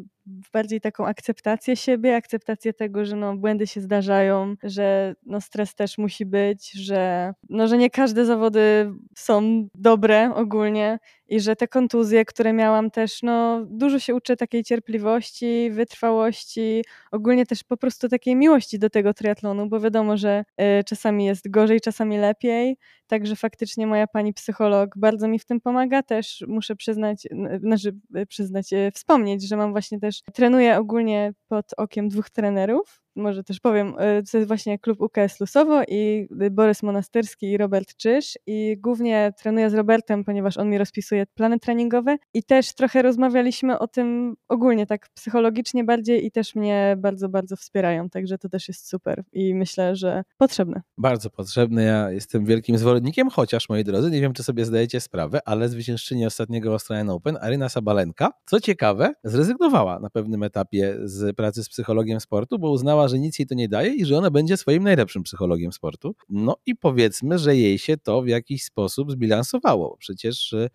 [0.52, 5.98] bardziej taką akceptację siebie, akceptację tego, że no błędy się zdarzają, że no stres też
[5.98, 10.98] musi być, że no że nie każde zawody są dobre ogólnie
[11.28, 17.46] i że te kontuzje, które miałam też, no dużo się uczę takiej cierpliwości, wytrwałości, ogólnie
[17.46, 20.44] też po prostu takiej miłości do tego triatlonu, bo wiadomo, że
[20.80, 22.76] y, czasami jest gorzej, czasami lepiej,
[23.06, 27.28] także faktycznie moja pani psycholog bardzo mi w tym pomaga, też muszę przyznać,
[27.60, 27.96] znaczy
[28.28, 33.60] przyznać, y, wspomnieć, że mam właśnie też, trenuję ogólnie pod okiem dwóch trenerów, może też
[33.60, 38.38] powiem, y, to jest właśnie klub UKS Lusowo i Borys Monastyrski i Robert Czyż.
[38.46, 42.16] I głównie trenuję z Robertem, ponieważ on mi rozpisuje plany treningowe.
[42.34, 47.56] I też trochę rozmawialiśmy o tym ogólnie tak psychologicznie bardziej i też mnie bardzo, bardzo
[47.56, 50.82] wspierają, także to też jest super i myślę, że potrzebne.
[50.98, 55.40] Bardzo potrzebne, ja jestem wielkim zwolennikiem, chociaż moi drodzy, nie wiem czy sobie zdajecie sprawę,
[55.44, 61.64] ale zwyciężczyni ostatniego Australian Open, Aryna Sabalenka, co ciekawe, zrezygnowała na pewnym etapie z pracy
[61.64, 64.56] z psychologiem sportu, bo uznała, że nic jej to nie daje i że ona będzie
[64.56, 66.14] swoim najlepszym psychologiem sportu.
[66.28, 69.96] No i powiedzmy, że jej się to w jakiś sposób zbilansowało.
[69.96, 70.68] Przecież e,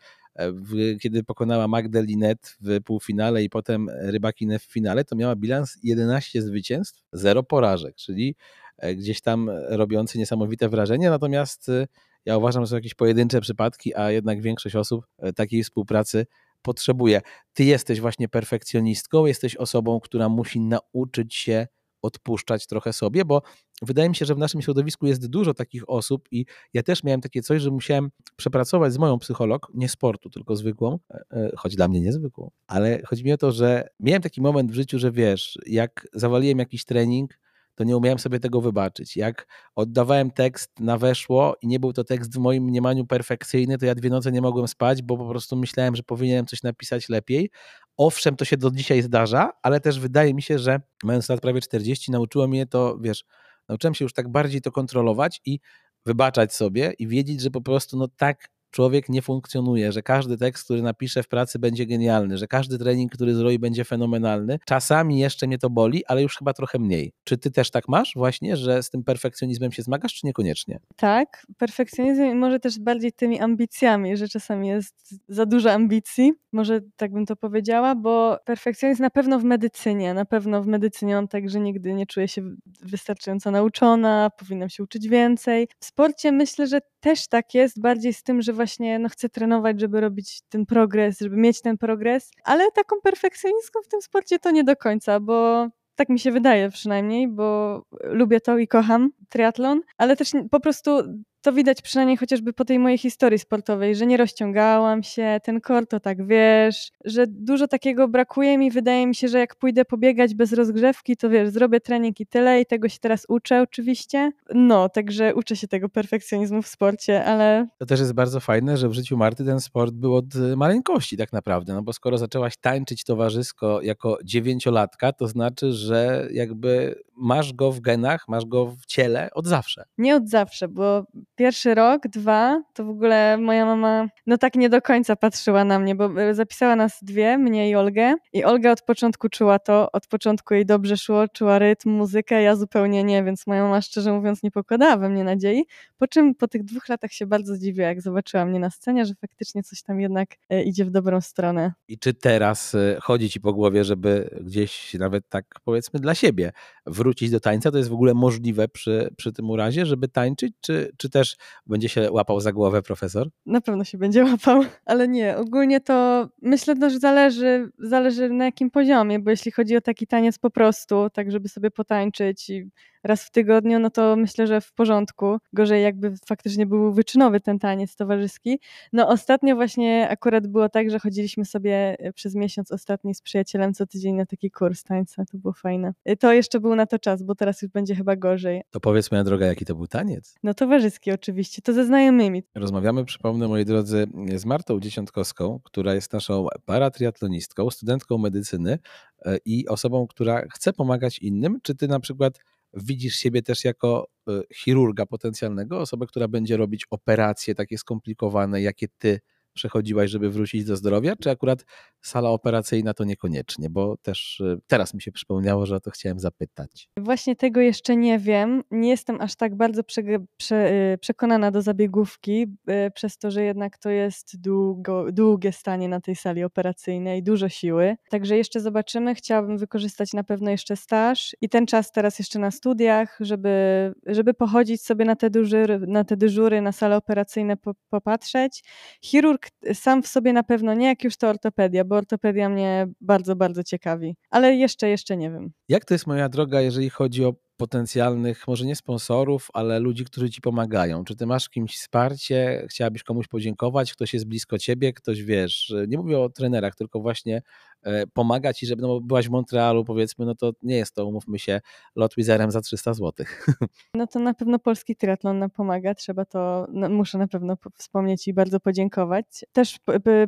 [0.52, 6.42] w, kiedy pokonała Magdalinet w półfinale i potem Rybakinę w finale, to miała bilans 11
[6.42, 8.36] zwycięstw, 0 porażek, czyli
[8.78, 11.10] e, gdzieś tam robiący niesamowite wrażenie.
[11.10, 11.88] Natomiast e,
[12.26, 15.06] ja uważam, że są jakieś pojedyncze przypadki, a jednak większość osób
[15.36, 16.26] takiej współpracy
[16.64, 17.22] potrzebuje.
[17.54, 21.68] Ty jesteś właśnie perfekcjonistką, jesteś osobą, która musi nauczyć się
[22.04, 23.42] odpuszczać trochę sobie, bo
[23.82, 27.22] wydaje mi się, że w naszym środowisku jest dużo takich osób i ja też miałem
[27.22, 31.76] takie coś, że musiałem przepracować z moją psycholog, nie sportu, tylko zwykłą, e, e, choć
[31.76, 35.12] dla mnie niezwykłą, ale chodzi mi o to, że miałem taki moment w życiu, że
[35.12, 37.38] wiesz, jak zawaliłem jakiś trening,
[37.76, 39.18] to nie umiałem sobie tego wybaczyć.
[39.18, 43.86] Jak oddawałem tekst na weszło i nie był to tekst w moim mniemaniu perfekcyjny, to
[43.86, 47.50] ja dwie noce nie mogłem spać, bo po prostu myślałem, że powinienem coś napisać lepiej,
[47.98, 51.62] owszem, to się do dzisiaj zdarza, ale też wydaje mi się, że mając lat prawie
[51.62, 53.26] 40, nauczyło mnie to, wiesz,
[53.70, 55.60] nauczyłem się już tak bardziej to kontrolować i
[56.06, 60.64] wybaczać sobie i wiedzieć, że po prostu no tak człowiek nie funkcjonuje, że każdy tekst,
[60.66, 64.60] który napisze w pracy będzie genialny, że każdy trening, który zrobi będzie fenomenalny.
[64.66, 67.14] Czasami jeszcze mnie to boli, ale już chyba trochę mniej.
[67.24, 70.80] Czy ty też tak masz właśnie, że z tym perfekcjonizmem się zmagasz, czy niekoniecznie?
[70.96, 77.12] Tak, perfekcjonizm może też bardziej tymi ambicjami, że czasami jest za dużo ambicji, może tak
[77.12, 81.60] bym to powiedziała, bo perfekcjonizm na pewno w medycynie, na pewno w medycynie on także
[81.60, 82.42] nigdy nie czuje się
[82.82, 85.68] wystarczająco nauczona, powinnam się uczyć więcej.
[85.80, 88.63] W sporcie myślę, że też tak jest, bardziej z tym, że właśnie
[89.00, 93.88] no, chcę trenować, żeby robić ten progres, żeby mieć ten progres, ale taką perfekcjonistką w
[93.88, 98.58] tym sporcie to nie do końca, bo tak mi się wydaje przynajmniej, bo lubię to
[98.58, 101.02] i kocham triatlon, ale też po prostu
[101.44, 105.88] to widać przynajmniej chociażby po tej mojej historii sportowej, że nie rozciągałam się, ten kor
[105.88, 108.72] to tak wiesz, że dużo takiego brakuje mi.
[108.72, 112.62] Wydaje mi się, że jak pójdę pobiegać bez rozgrzewki, to wiesz, zrobię trening i tyle
[112.62, 114.32] i tego się teraz uczę oczywiście.
[114.54, 117.68] No, także uczę się tego perfekcjonizmu w sporcie, ale...
[117.78, 120.26] To też jest bardzo fajne, że w życiu Marty ten sport był od
[120.56, 126.96] maleńkości tak naprawdę, no bo skoro zaczęłaś tańczyć towarzysko jako dziewięciolatka, to znaczy, że jakby
[127.16, 129.86] masz go w genach, masz go w ciele od zawsze.
[129.98, 134.70] Nie od zawsze, bo pierwszy rok, dwa, to w ogóle moja mama no tak nie
[134.70, 138.72] do końca patrzyła na mnie, bo e, zapisała nas dwie, mnie i Olgę i Olga
[138.72, 143.24] od początku czuła to, od początku jej dobrze szło, czuła rytm, muzykę, ja zupełnie nie,
[143.24, 145.66] więc moja mama szczerze mówiąc nie pokładała we mnie nadziei,
[145.98, 149.16] po czym po tych dwóch latach się bardzo zdziwiła, jak zobaczyła mnie na scenie, że
[149.16, 151.74] faktycznie coś tam jednak e, idzie w dobrą stronę.
[151.88, 156.52] I czy teraz e, chodzi ci po głowie, żeby gdzieś nawet tak powiedzmy dla siebie
[156.86, 157.72] wrócić do tańca?
[157.72, 161.46] To jest w ogóle możliwe przy, przy tym urazie, żeby tańczyć, czy, czy też też
[161.68, 163.30] będzie się łapał za głowę profesor?
[163.46, 165.38] Na pewno się będzie łapał, ale nie.
[165.38, 170.40] Ogólnie to myślę, że zależy, zależy na jakim poziomie, bo jeśli chodzi o taki taniec
[170.40, 172.70] po prostu, tak żeby sobie potańczyć i
[173.04, 175.38] raz w tygodniu, no to myślę, że w porządku.
[175.54, 178.60] Gorzej jakby faktycznie był wyczynowy ten taniec towarzyski.
[178.94, 183.74] No ostatnio właśnie akurat było tak, że chodziliśmy sobie e, przez miesiąc ostatni z przyjacielem
[183.74, 185.26] co tydzień na taki kurs tańca.
[185.32, 185.94] To było fajne.
[186.06, 188.62] E, to jeszcze był na to czas, bo teraz już będzie chyba gorzej.
[188.72, 190.36] To powiedz moja droga, jaki to był taniec?
[190.44, 192.44] No towarzyski oczywiście, to ze znajomymi.
[192.56, 198.80] Rozmawiamy, przypomnę moi drodzy, z Martą Dziesiątkowską, która jest naszą paratriatlonistką, studentką medycyny
[199.26, 201.60] e, i osobą, która chce pomagać innym.
[201.64, 202.40] Czy ty na przykład
[202.74, 208.88] widzisz siebie też jako e, chirurga potencjalnego, osobę, która będzie robić operacje takie skomplikowane, jakie
[208.98, 209.20] ty
[209.54, 211.66] przechodziłaś, żeby wrócić do zdrowia, czy akurat
[212.02, 213.70] sala operacyjna to niekoniecznie?
[213.70, 216.90] Bo też y, teraz mi się przypomniało, że o to chciałem zapytać.
[216.98, 218.64] Właśnie tego jeszcze nie wiem.
[218.72, 220.02] Nie jestem aż tak bardzo prze,
[220.38, 225.90] prze, y, przekonana do zabiegówki, y, przez to, że jednak to jest długo, długie stanie
[225.90, 227.96] na tej sali operacyjnej, dużo siły.
[228.10, 229.16] Także jeszcze zobaczymy.
[229.16, 234.34] Chciałabym wykorzystać na pewno jeszcze staż i ten czas teraz jeszcze na studiach, żeby, żeby
[234.34, 238.64] pochodzić sobie na te, dyżury, na te dyżury, na sale operacyjne po, popatrzeć.
[239.02, 239.43] Chirurg
[239.74, 243.64] sam w sobie na pewno nie, jak już to ortopedia, bo ortopedia mnie bardzo, bardzo
[243.64, 244.16] ciekawi.
[244.30, 245.52] Ale jeszcze, jeszcze nie wiem.
[245.70, 250.30] Jak to jest moja droga, jeżeli chodzi o potencjalnych, może nie sponsorów, ale ludzi, którzy
[250.30, 251.04] ci pomagają?
[251.04, 252.66] Czy ty masz kimś wsparcie?
[252.70, 253.94] Chciałabyś komuś podziękować?
[253.94, 254.94] Ktoś jest blisko ciebie?
[254.94, 257.42] Ktoś, wiesz, nie mówię o trenerach, tylko właśnie
[257.84, 261.40] e, pomaga ci, żeby, no byłaś w Montrealu, powiedzmy, no to nie jest to, umówmy
[261.40, 261.62] się,
[261.96, 263.26] lot wizerem za 300 zł.
[263.96, 268.28] No to na pewno polski triatlon nam pomaga, trzeba to, no, muszę na pewno wspomnieć
[268.28, 269.46] i bardzo podziękować.
[269.52, 269.80] Też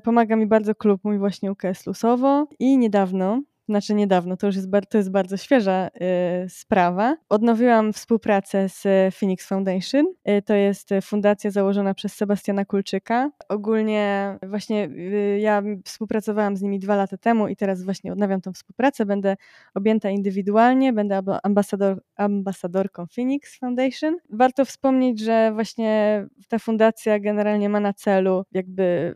[0.03, 4.67] pomaga mi bardzo klub mój właśnie UKS Lusowo i niedawno znaczy niedawno, to już jest,
[4.89, 7.17] to jest bardzo świeża y, sprawa.
[7.29, 8.83] Odnowiłam współpracę z
[9.15, 10.05] Phoenix Foundation.
[10.29, 13.31] Y, to jest fundacja założona przez Sebastiana Kulczyka.
[13.49, 18.53] Ogólnie właśnie y, ja współpracowałam z nimi dwa lata temu i teraz właśnie odnawiam tą
[18.53, 19.05] współpracę.
[19.05, 19.35] Będę
[19.73, 24.17] objęta indywidualnie, będę ambasador, ambasadorką Phoenix Foundation.
[24.29, 29.15] Warto wspomnieć, że właśnie ta fundacja generalnie ma na celu jakby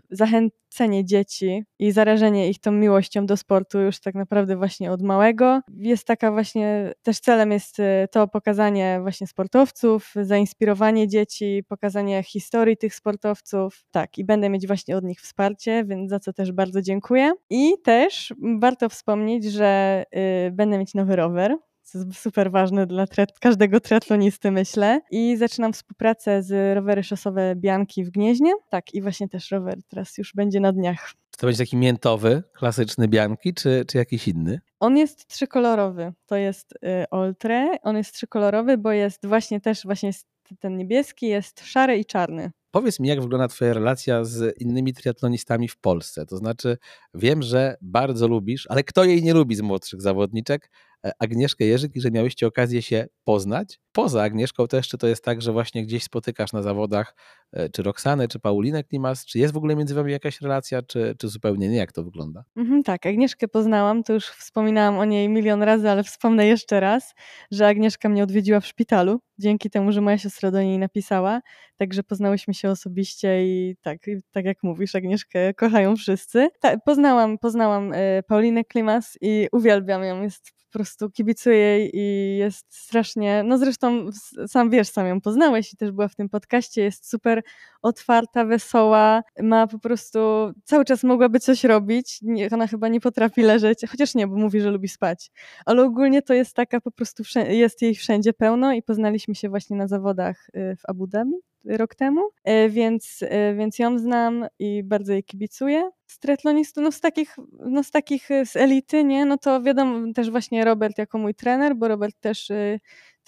[1.06, 5.62] dzieci i zarażenie ich tą miłością do sportu już tak naprawdę naprawdę właśnie od małego.
[5.78, 12.78] Jest taka właśnie, też celem jest y, to pokazanie właśnie sportowców, zainspirowanie dzieci, pokazanie historii
[12.78, 13.84] tych sportowców.
[13.92, 17.32] Tak, i będę mieć właśnie od nich wsparcie, więc za co też bardzo dziękuję.
[17.50, 20.04] I też warto wspomnieć, że
[20.48, 21.58] y, będę mieć nowy rower,
[21.90, 23.06] co jest super ważne dla
[23.40, 25.02] każdego triatlonisty, myślę.
[25.12, 28.54] I zaczynam współpracę z rowery szosowe Bianki w Gnieźnie.
[28.70, 31.14] Tak, i właśnie też rower teraz już będzie na dniach.
[31.32, 34.60] Czy to będzie taki miętowy, klasyczny Bianki, czy, czy jakiś inny?
[34.80, 36.14] On jest trzykolorowy.
[36.26, 37.78] To jest y, Oltre.
[37.84, 40.12] On jest trzykolorowy, bo jest właśnie też właśnie
[40.60, 42.52] ten niebieski, jest szary i czarny.
[42.72, 46.26] Powiedz mi, jak wygląda Twoja relacja z innymi triatlonistami w Polsce?
[46.26, 46.78] To znaczy,
[47.14, 50.70] wiem, że bardzo lubisz, ale kto jej nie lubi z młodszych zawodniczek?
[51.06, 53.80] E, Agnieszkę Jerzyk i że miałyście okazję się poznać.
[53.92, 57.16] Poza Agnieszką też, czy to jest tak, że właśnie gdzieś spotykasz na zawodach
[57.52, 59.26] e, czy Roxanę, czy Paulinę Klimas?
[59.26, 61.78] Czy jest w ogóle między wami jakaś relacja, czy, czy zupełnie nie?
[61.78, 62.44] Jak to wygląda?
[62.56, 67.14] Mhm, tak, Agnieszkę poznałam, to już wspominałam o niej milion razy, ale wspomnę jeszcze raz,
[67.52, 71.42] że Agnieszka mnie odwiedziła w szpitalu, dzięki temu, że moja siostra do niej napisała,
[71.78, 73.98] także poznałyśmy się osobiście i tak,
[74.32, 76.50] tak jak mówisz, Agnieszkę kochają wszyscy.
[76.60, 82.38] Ta, poznałam, poznałam y, Paulinę Klimas i uwielbiam ją, jest po prostu kibicuję jej i
[82.38, 84.10] jest strasznie, no zresztą
[84.48, 87.44] sam wiesz, sam ją poznałeś i też była w tym podcaście, jest super
[87.82, 90.20] otwarta, wesoła, ma po prostu,
[90.64, 94.62] cały czas mogłaby coś robić, nie, ona chyba nie potrafi leżeć, chociaż nie, bo mówi,
[94.62, 95.32] że lubi spać,
[95.66, 99.78] ale ogólnie to jest taka po prostu, jest jej wszędzie pełno i poznaliśmy się właśnie
[99.78, 104.84] na zawodach y, w Abu Dhabi rok temu, y, więc, y, więc ją znam i
[104.84, 105.90] bardzo jej kibicuję.
[106.08, 110.32] Z triatlonistów, no z takich, no z takich z elity, nie, no to wiadomo też
[110.32, 112.52] właśnie Robert jako mój trener, bo Robert też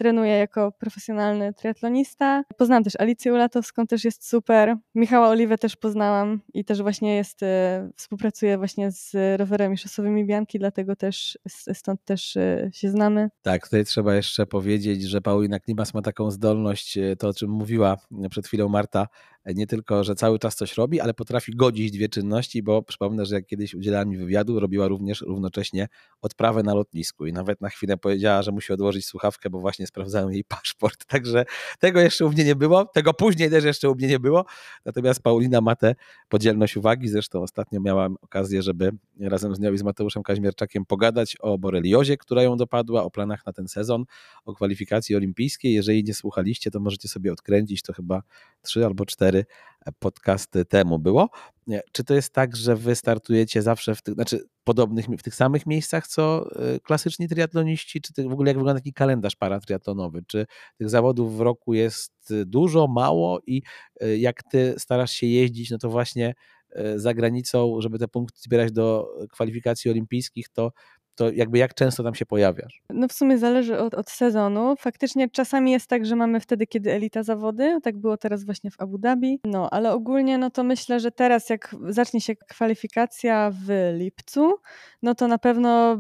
[0.02, 2.44] trenuję jako profesjonalny triatlonista.
[2.58, 4.76] Poznałam też Alicję Ulatowską, też jest super.
[4.96, 10.60] Michała Oliwę też poznałam i też właśnie jest, e, współpracuje właśnie z rowerami szosowymi Bianki,
[10.60, 11.38] dlatego też
[11.74, 13.30] stąd też e, się znamy.
[13.42, 17.50] Tak, tutaj trzeba jeszcze powiedzieć, że Paulina Klimas ma taką zdolność, e, to o czym
[17.50, 17.98] mówiła
[18.30, 19.08] przed chwilą Marta,
[19.46, 23.36] nie tylko, że cały czas coś robi, ale potrafi godzić dwie czynności, bo przypomnę, że
[23.36, 25.88] jak kiedyś udzielała mi wywiadu, robiła również równocześnie
[26.22, 30.30] odprawę na lotnisku i nawet na chwilę powiedziała, że musi odłożyć słuchawkę, bo właśnie sprawdzają
[30.30, 31.06] jej paszport.
[31.14, 31.46] Także
[31.80, 34.46] tego jeszcze u mnie nie było, tego później też jeszcze u mnie nie było.
[34.86, 35.96] Natomiast Paulina ma tę
[36.30, 37.08] podzielność uwagi.
[37.08, 42.18] Zresztą ostatnio miałam okazję, żeby razem z nią i z Mateuszem Kaźmierczakiem pogadać o boreliozie,
[42.18, 44.06] która ją dopadła, o planach na ten sezon,
[44.46, 45.74] o kwalifikacji olimpijskiej.
[45.74, 48.22] Jeżeli nie słuchaliście, to możecie sobie odkręcić, to chyba
[48.62, 49.31] trzy albo cztery
[50.00, 51.30] podcasty temu było.
[51.92, 55.66] Czy to jest tak, że wy startujecie zawsze w tych, znaczy podobnych, w tych samych
[55.66, 60.24] miejscach, co y, klasyczni triatloniści, czy w ogóle jak wygląda taki kalendarz paratriatlonowy?
[60.28, 60.46] Czy
[60.78, 62.14] tych zawodów w roku jest
[62.46, 63.62] dużo, mało i
[64.18, 66.34] jak ty starasz się jeździć, no to właśnie
[66.96, 70.72] za granicą, żeby te punkty zbierać do kwalifikacji olimpijskich, to
[71.22, 72.82] to jakby jak często tam się pojawiasz?
[72.90, 74.76] No w sumie zależy od, od, sezonu.
[74.80, 78.82] Faktycznie czasami jest tak, że mamy wtedy, kiedy elita zawody, tak było teraz właśnie w
[78.82, 83.94] Abu Dhabi, no ale ogólnie no to myślę, że teraz jak zacznie się kwalifikacja w
[83.98, 84.54] lipcu,
[85.02, 85.98] no to na pewno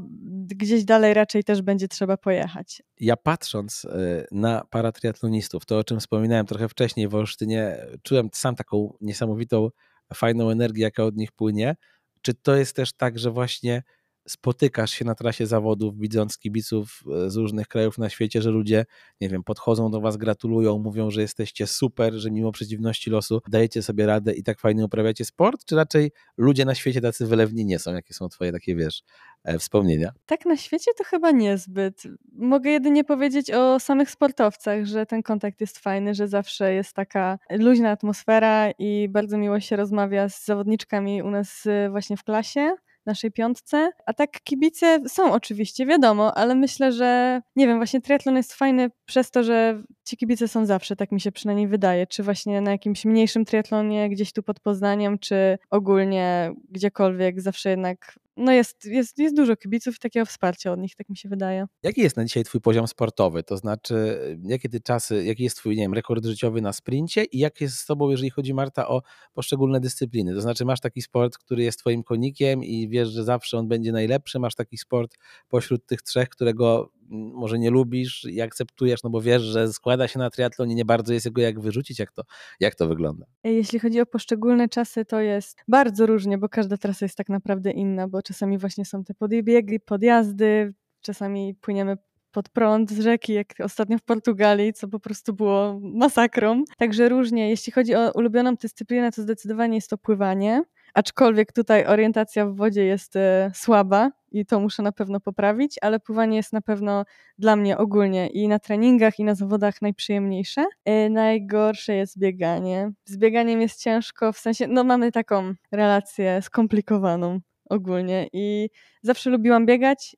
[0.55, 2.83] gdzieś dalej raczej też będzie trzeba pojechać.
[2.99, 8.55] Ja patrząc e, na paratriatlonistów, to o czym wspominałem trochę wcześniej w Olsztynie, czułem sam
[8.55, 9.69] taką niesamowitą,
[10.13, 11.75] fajną energię, jaka od nich płynie.
[12.21, 13.83] Czy to jest też tak, że właśnie
[14.27, 18.85] spotykasz się na trasie zawodów, widząc kibiców e, z różnych krajów na świecie, że ludzie,
[19.21, 23.81] nie wiem, podchodzą do was, gratulują, mówią, że jesteście super, że mimo przeciwności losu dajecie
[23.81, 27.79] sobie radę i tak fajnie uprawiacie sport, czy raczej ludzie na świecie tacy wylewni nie
[27.79, 27.93] są?
[27.93, 29.03] Jakie są twoje takie, wiesz,
[29.43, 30.11] e, wspomnienia?
[30.25, 32.03] Tak na świecie to chyba niezbyt.
[32.33, 37.39] Mogę jedynie powiedzieć o samych sportowcach, że ten kontakt jest fajny, że zawsze jest taka
[37.49, 42.75] luźna atmosfera i bardzo miło się rozmawia z zawodniczkami u nas e, właśnie w klasie
[43.11, 43.91] naszej piątce.
[44.05, 48.89] A tak kibice są oczywiście, wiadomo, ale myślę, że nie wiem, właśnie triatlon jest fajny
[49.05, 52.07] przez to, że ci kibice są zawsze, tak mi się przynajmniej wydaje.
[52.07, 58.19] Czy właśnie na jakimś mniejszym triatlonie gdzieś tu pod Poznaniem, czy ogólnie gdziekolwiek, zawsze jednak
[58.37, 61.65] no jest, jest, jest dużo kibiców i takiego wsparcia od nich, tak mi się wydaje.
[61.83, 63.43] Jaki jest na dzisiaj twój poziom sportowy?
[63.43, 67.39] To znaczy, jakie ty czasy, jaki jest twój, nie wiem, rekord życiowy na sprincie i
[67.39, 69.01] jak jest z tobą, jeżeli chodzi, Marta, o
[69.33, 70.33] poszczególne dyscypliny?
[70.33, 73.91] To znaczy, masz taki sport, który jest twoim konikiem i wiesz, że zawsze on będzie
[73.91, 75.17] najlepszy, masz taki sport
[75.49, 80.19] pośród tych trzech, którego może nie lubisz i akceptujesz, no bo wiesz, że składa się
[80.19, 82.23] na triatlon i nie bardzo jest go jak wyrzucić, jak to,
[82.59, 83.25] jak to wygląda?
[83.43, 87.71] Jeśli chodzi o poszczególne czasy, to jest bardzo różnie, bo każda trasa jest tak naprawdę
[87.71, 91.97] inna, bo czasami właśnie są te podbiegi, podjazdy, czasami płyniemy
[92.31, 96.63] pod prąd z rzeki, jak ostatnio w Portugalii, co po prostu było masakrą.
[96.77, 97.49] Także różnie.
[97.49, 100.63] Jeśli chodzi o ulubioną dyscyplinę, to zdecydowanie jest to pływanie.
[100.93, 105.99] Aczkolwiek tutaj orientacja w wodzie jest e, słaba i to muszę na pewno poprawić, ale
[105.99, 107.05] pływanie jest na pewno
[107.37, 110.65] dla mnie ogólnie i na treningach, i na zawodach najprzyjemniejsze.
[110.85, 112.91] E, najgorsze jest bieganie.
[113.05, 117.39] Z bieganiem jest ciężko, w sensie, no mamy taką relację skomplikowaną
[117.69, 118.69] ogólnie i
[119.01, 120.15] zawsze lubiłam biegać,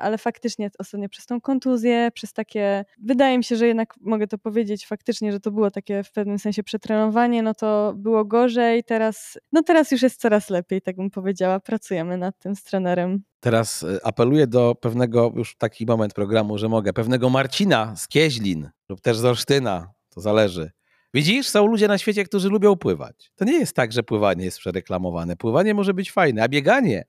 [0.00, 4.38] ale faktycznie ostatnio przez tą kontuzję, przez takie, wydaje mi się, że jednak mogę to
[4.38, 9.38] powiedzieć faktycznie, że to było takie w pewnym sensie przetrenowanie, no to było gorzej, teraz,
[9.52, 13.22] no teraz już jest coraz lepiej, tak bym powiedziała, pracujemy nad tym z trenerem.
[13.40, 18.70] Teraz e, apeluję do pewnego, już taki moment programu, że mogę, pewnego Marcina z Kieźlin
[18.88, 20.70] lub też z Olsztyna, to zależy.
[21.14, 23.32] Widzisz, są ludzie na świecie, którzy lubią pływać.
[23.36, 25.36] To nie jest tak, że pływanie jest przereklamowane.
[25.36, 27.04] Pływanie może być fajne, a bieganie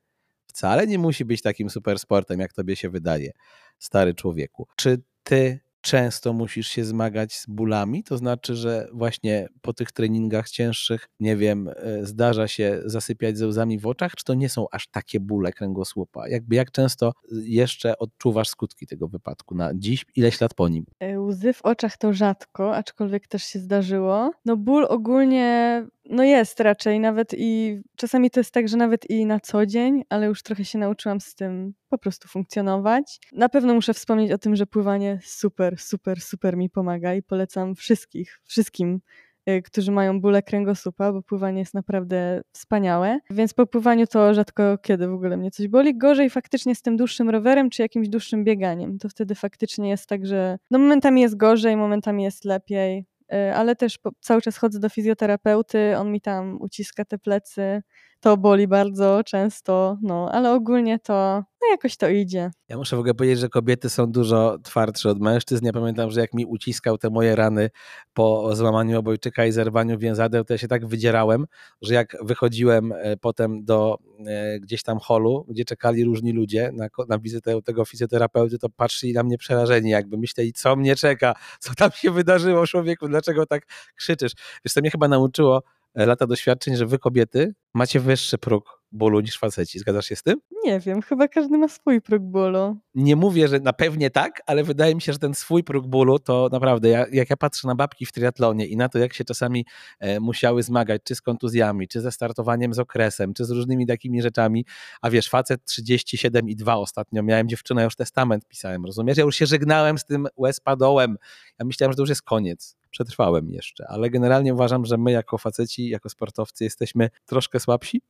[0.52, 3.32] wcale nie musi być takim super sportem, jak tobie się wydaje,
[3.80, 4.68] stary człowieku.
[4.76, 8.04] Czy ty często musisz się zmagać z bólami?
[8.04, 13.48] To znaczy, że właśnie po tych treningach cięższych, nie wiem, e, zdarza się zasypiać ze
[13.48, 16.30] łzami w oczach, czy to nie są aż takie bóle kręgosłupa?
[16.30, 17.14] Jakby jak często
[17.44, 20.86] jeszcze odczuwasz skutki tego wypadku na dziś, ileś lat po nim?
[21.00, 24.32] E, łzy w oczach to rzadko, aczkolwiek też się zdarzyło.
[24.46, 29.26] No ból ogólnie no jest raczej, nawet i czasami to jest tak, że nawet i
[29.26, 33.20] na co dzień, ale już trochę się nauczyłam z tym po prostu funkcjonować.
[33.32, 37.76] Na pewno muszę wspomnieć o tym, że pływanie super, super, super mi pomaga i polecam
[37.76, 39.02] wszystkich, wszystkim,
[39.50, 43.20] y, którzy mają bóle kręgosłupa, bo pływanie jest naprawdę wspaniałe.
[43.30, 45.98] Więc po pływaniu to rzadko kiedy w ogóle mnie coś boli.
[45.98, 48.98] Gorzej faktycznie z tym dłuższym rowerem czy jakimś dłuższym bieganiem.
[48.98, 53.06] To wtedy faktycznie jest tak, że no momentami jest gorzej, momentami jest lepiej.
[53.34, 57.82] Y, ale też cały czas chodzę do fizjoterapeuty, on mi tam uciska te plecy.
[58.22, 62.52] To boli bardzo często, no, ale ogólnie to no jakoś to idzie.
[62.70, 65.66] Ja muszę w ogóle powiedzieć, że kobiety są dużo twardsze od mężczyzn.
[65.66, 67.70] Ja pamiętam, że jak mi uciskał te moje rany
[68.14, 71.46] po złamaniu obojczyka i zerwaniu więzadeł, to ja się tak wydzierałem,
[71.82, 73.98] że jak wychodziłem e, potem do
[74.28, 79.14] e, gdzieś tam holu, gdzie czekali różni ludzie na, na wizytę tego fizjoterapeuty, to patrzyli
[79.14, 83.66] na mnie przerażeni, jakby myśleli, co mnie czeka, co tam się wydarzyło, człowieku, dlaczego tak
[83.96, 84.32] krzyczysz.
[84.66, 85.64] Wiesz, to mnie chyba nauczyło
[85.96, 89.80] lata doświadczeń, że wy kobiety macie wyższy próg bólu niż faceci.
[89.80, 90.36] Zgadzasz się z tym?
[90.64, 92.78] Nie wiem, chyba każdy ma swój próg bólu.
[92.96, 96.20] Nie mówię, że na pewnie tak, ale wydaje mi się, że ten swój próg bólu
[96.20, 99.24] to naprawdę, ja, jak ja patrzę na babki w triatlonie i na to, jak się
[99.24, 99.66] czasami
[100.00, 104.22] e, musiały zmagać, czy z kontuzjami, czy ze startowaniem z okresem, czy z różnymi takimi
[104.22, 104.66] rzeczami,
[105.02, 109.18] a wiesz, facet 37 i 2 ostatnio, miałem dziewczynę, już testament pisałem, rozumiesz?
[109.18, 111.16] Ja już się żegnałem z tym łez-padołem.
[111.60, 115.38] Ja myślałem, że to już jest koniec przetrwałem jeszcze, ale generalnie uważam, że my jako
[115.38, 118.02] faceci, jako sportowcy jesteśmy troszkę słabsi,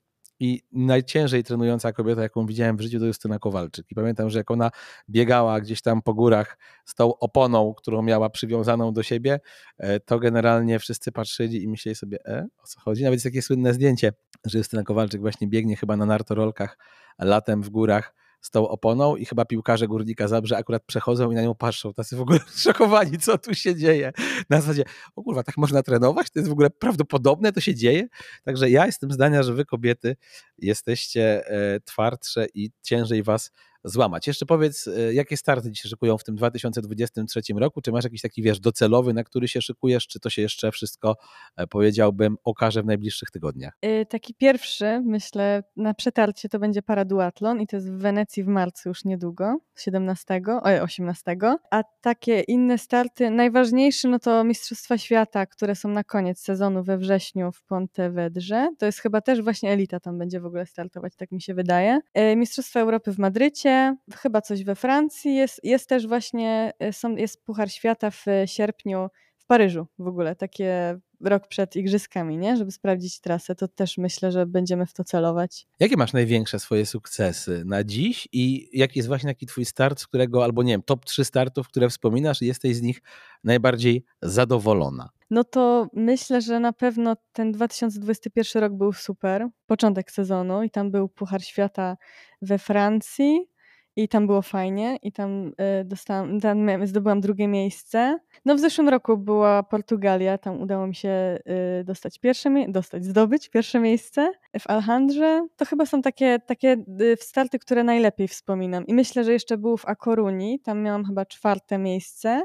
[0.41, 3.91] i najciężej trenująca kobieta, jaką widziałem w życiu, to Justyna Kowalczyk.
[3.91, 4.71] I pamiętam, że jak ona
[5.09, 9.39] biegała gdzieś tam po górach z tą oponą, którą miała przywiązaną do siebie,
[9.77, 13.03] e, to generalnie wszyscy patrzyli i myśleli sobie, e, o co chodzi?
[13.03, 14.13] Nawet jest takie słynne zdjęcie,
[14.45, 16.77] że Justyna Kowalczyk właśnie biegnie chyba na nartorolkach
[17.19, 21.41] latem w górach z tą oponą i chyba piłkarze Górnika Zabrze akurat przechodzą i na
[21.41, 24.11] nią patrzą, tacy w ogóle szokowani, co tu się dzieje.
[24.49, 24.83] Na zasadzie,
[25.15, 26.29] o kurwa, tak można trenować?
[26.29, 28.07] To jest w ogóle prawdopodobne, to się dzieje?
[28.43, 30.15] Także ja jestem zdania, że wy kobiety
[30.57, 33.51] jesteście e, twardsze i ciężej was
[33.83, 34.27] złamać.
[34.27, 37.81] Jeszcze powiedz, e, jakie starty ci szykują w tym 2023 roku?
[37.81, 41.15] Czy masz jakiś taki, wiesz, docelowy, na który się szykujesz, czy to się jeszcze wszystko,
[41.55, 43.77] e, powiedziałbym, okaże w najbliższych tygodniach?
[43.81, 48.47] Yy, taki pierwszy, myślę, na przetarcie to będzie paraduatlon i to jest w Wenecji w
[48.47, 51.37] marcu już niedługo, 17, oj, 18,
[51.71, 56.97] a takie inne starty, najważniejszy no to Mistrzostwa Świata, które są na koniec sezonu we
[56.97, 58.69] wrześniu w Pontevedrze.
[58.79, 61.99] To jest chyba też właśnie elita tam będzie w ogóle startować, tak mi się wydaje.
[62.35, 63.70] Mistrzostwa Europy w Madrycie,
[64.15, 69.09] chyba coś we Francji, jest, jest też właśnie, e, są, jest Puchar Świata w sierpniu
[69.37, 72.57] w Paryżu w ogóle, takie rok przed igrzyskami, nie?
[72.57, 75.67] Żeby sprawdzić trasę, to też myślę, że będziemy w to celować.
[75.79, 80.07] Jakie masz największe swoje sukcesy na dziś i jaki jest właśnie taki twój start, z
[80.07, 83.01] którego, albo nie wiem, top 3 startów, które wspominasz i jesteś z nich
[83.43, 85.09] najbardziej zadowolona?
[85.29, 89.47] No to myślę, że na pewno ten 2021 rok był super.
[89.65, 91.97] Początek sezonu i tam był Puchar Świata
[92.41, 93.50] we Francji
[93.95, 95.47] i tam było fajnie i tam
[95.81, 98.19] y, dostałam, tam zdobyłam drugie miejsce.
[98.45, 101.39] No w zeszłym roku była Portugalia, tam udało mi się
[101.79, 105.47] y, dostać pierwsze, dostać, zdobyć pierwsze miejsce w Alhandrze.
[105.57, 108.87] To chyba są takie, takie y, starty, które najlepiej wspominam.
[108.87, 112.43] I myślę, że jeszcze był w Akoruni, tam miałam chyba czwarte miejsce,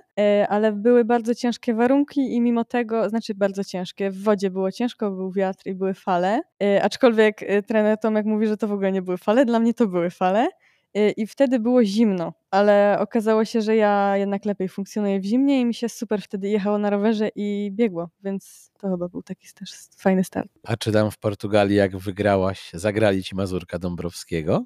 [0.48, 5.10] ale były bardzo ciężkie warunki i mimo tego, znaczy bardzo ciężkie, w wodzie było ciężko,
[5.10, 6.40] był wiatr i były fale,
[6.82, 10.10] aczkolwiek trener Tomek mówi, że to w ogóle nie były fale, dla mnie to były
[10.10, 10.48] fale.
[10.96, 15.60] Y, i wtedy było zimno, ale okazało się, że ja jednak lepiej funkcjonuję w zimnie
[15.60, 19.46] i mi się super wtedy jechało na rowerze i biegło, więc to chyba był taki
[19.54, 20.48] też fajny start.
[20.64, 24.64] A czy tam w Portugalii, jak wygrałaś, zagrali ci Mazurka Dąbrowskiego?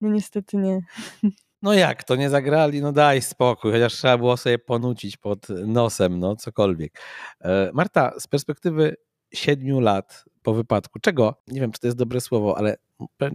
[0.00, 0.80] No niestety nie.
[1.62, 2.80] No jak, to nie zagrali?
[2.80, 7.00] No daj spokój, chociaż trzeba było sobie ponucić pod nosem, no cokolwiek.
[7.40, 8.96] E, Marta, z perspektywy
[9.34, 12.76] siedmiu lat po wypadku, czego, nie wiem czy to jest dobre słowo, ale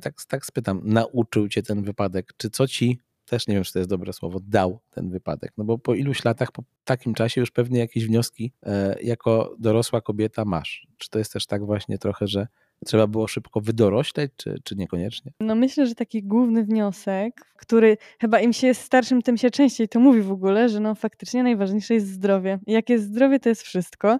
[0.01, 2.33] tak, tak spytam, nauczył cię ten wypadek?
[2.37, 5.51] Czy co ci, też nie wiem czy to jest dobre słowo, dał ten wypadek?
[5.57, 10.01] No bo po iluś latach, po takim czasie już pewnie jakieś wnioski e, jako dorosła
[10.01, 10.87] kobieta masz.
[10.97, 12.47] Czy to jest też tak właśnie trochę, że
[12.85, 15.31] trzeba było szybko wydorośleć, czy, czy niekoniecznie?
[15.39, 19.87] No myślę, że taki główny wniosek, który chyba im się jest starszym, tym się częściej
[19.87, 22.59] to mówi w ogóle, że no faktycznie najważniejsze jest zdrowie.
[22.67, 24.19] Jak jest zdrowie, to jest wszystko.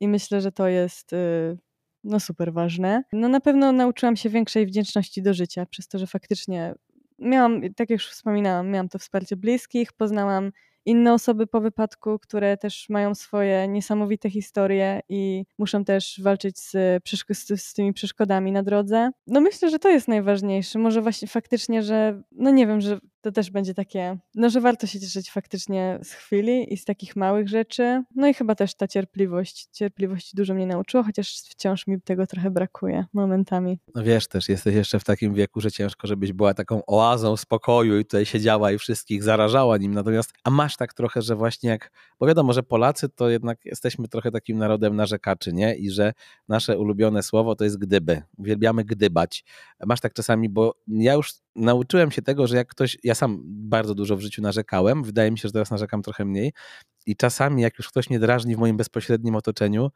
[0.00, 1.58] i myślę, że to jest y,
[2.04, 3.02] no super ważne.
[3.12, 6.74] No na pewno nauczyłam się większej wdzięczności do życia, przez to, że faktycznie
[7.18, 10.52] miałam, tak jak już wspominałam, miałam to wsparcie bliskich, poznałam
[10.86, 16.70] inne osoby po wypadku, które też mają swoje niesamowite historie i muszą też walczyć z,
[17.32, 19.10] z, z, tymi przeszkodami na drodze.
[19.26, 20.78] No myślę, że to jest najważniejsze.
[20.78, 24.86] Może właśnie faktycznie, że no nie wiem, że to też będzie takie, no że warto
[24.86, 28.02] się cieszyć faktycznie z chwili i z takich małych rzeczy.
[28.16, 29.68] No i chyba też ta cierpliwość.
[29.72, 33.78] Cierpliwości dużo mnie nauczyło, chociaż wciąż mi tego trochę brakuje momentami.
[33.94, 37.98] No wiesz też, jesteś jeszcze w takim wieku, że ciężko, żebyś była taką oazą spokoju
[37.98, 39.94] i tutaj siedziała i wszystkich zarażała nim.
[39.94, 44.08] Natomiast, a masz tak trochę, że właśnie jak, bo wiadomo, że Polacy to jednak jesteśmy
[44.08, 45.74] trochę takim narodem narzekaczy, nie?
[45.74, 46.12] I że
[46.48, 48.22] nasze ulubione słowo to jest gdyby.
[48.36, 49.44] Uwielbiamy gdybać.
[49.86, 53.94] Masz tak czasami, bo ja już nauczyłem się tego, że jak ktoś, ja sam bardzo
[53.94, 56.52] dużo w życiu narzekałem, wydaje mi się, że teraz narzekam trochę mniej
[57.06, 59.90] i czasami jak już ktoś mnie drażni w moim bezpośrednim otoczeniu,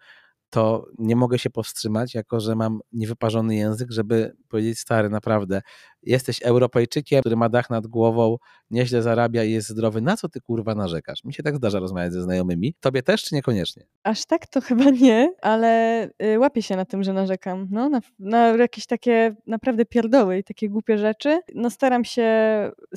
[0.50, 5.62] to nie mogę się powstrzymać, jako że mam niewyparzony język, żeby powiedzieć stary, naprawdę,
[6.07, 8.36] jesteś Europejczykiem, który ma dach nad głową,
[8.70, 11.24] nieźle zarabia i jest zdrowy, na co ty kurwa narzekasz?
[11.24, 12.74] Mi się tak zdarza rozmawiać ze znajomymi.
[12.80, 13.86] Tobie też, czy niekoniecznie?
[14.02, 17.68] Aż tak to chyba nie, ale y, łapię się na tym, że narzekam.
[17.70, 21.40] No, na, na jakieś takie naprawdę pierdoły i takie głupie rzeczy.
[21.54, 22.26] No staram się,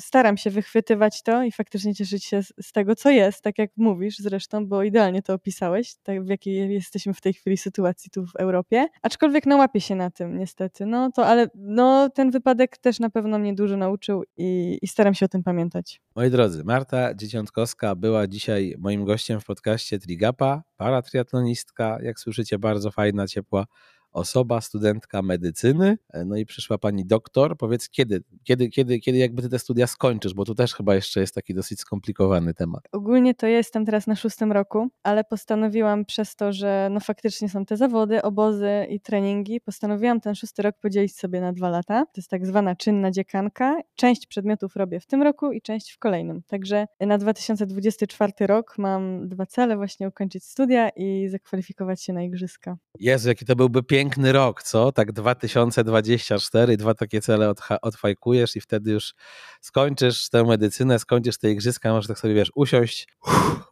[0.00, 4.18] staram się wychwytywać to i faktycznie cieszyć się z, tego, co jest, tak jak mówisz
[4.18, 8.36] zresztą, bo idealnie to opisałeś, tak w jakiej jesteśmy w tej chwili sytuacji tu w
[8.36, 8.86] Europie.
[9.02, 10.86] Aczkolwiek no łapię się na tym niestety.
[10.86, 15.14] No to ale no ten wypadek też na pewno mnie dużo nauczył i, i staram
[15.14, 16.00] się o tym pamiętać.
[16.16, 22.90] Moi drodzy, Marta Dzieciątkowska była dzisiaj moim gościem w podcaście Trigapa, paratriatlonistka, jak słyszycie, bardzo
[22.90, 23.66] fajna, ciepła
[24.12, 27.56] osoba, studentka medycyny, e, no i przyszła pani doktor.
[27.56, 31.20] Powiedz, kiedy, kiedy, kiedy, kiedy jakby ty te studia skończysz, bo tu też chyba jeszcze
[31.20, 32.84] jest taki dosyć skomplikowany temat.
[32.92, 37.64] Ogólnie to jestem teraz na szóstym roku, ale postanowiłam przez to, że no faktycznie są
[37.64, 42.06] te zawody, obozy i treningi, postanowiłam ten szósty rok podzielić sobie na dwa lata.
[42.06, 43.80] To jest tak zwana czynna dziekanka.
[43.94, 46.42] Część przedmiotów robię w tym roku i część w kolejnym.
[46.46, 52.76] Także na 2024 rok mam dwa cele, właśnie ukończyć studia i zakwalifikować się na igrzyska.
[53.00, 54.92] Jezu, jaki to byłby piękny piękny rok, co?
[54.92, 59.14] Tak 2024, dwa takie cele odfajkujesz i wtedy już
[59.60, 63.08] skończysz tę medycynę, skończysz te igrzyska, możesz tak sobie, wiesz, usiąść,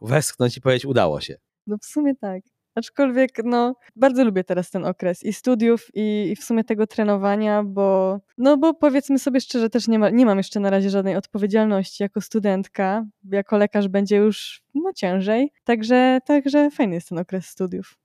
[0.01, 1.35] westchnąć i powiedzieć, udało się.
[1.67, 2.41] No w sumie tak.
[2.75, 7.63] Aczkolwiek, no, bardzo lubię teraz ten okres i studiów, i, i, w sumie tego trenowania,
[7.63, 11.15] bo, no, bo powiedzmy sobie szczerze, też nie, ma, nie mam jeszcze na razie żadnej
[11.15, 13.05] odpowiedzialności jako studentka.
[13.31, 15.51] Jako lekarz będzie już, no, ciężej.
[15.63, 17.98] Także, także fajny jest ten okres studiów.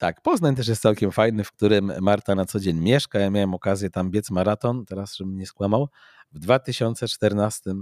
[0.00, 3.18] Tak, Poznań też jest całkiem fajny, w którym Marta na co dzień mieszka.
[3.18, 5.88] Ja miałem okazję tam biec maraton, teraz żebym nie skłamał,
[6.32, 7.74] w 2014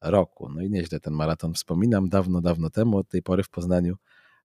[0.00, 0.48] roku.
[0.48, 3.96] No i nieźle ten maraton wspominam, dawno, dawno temu, od tej pory w Poznaniu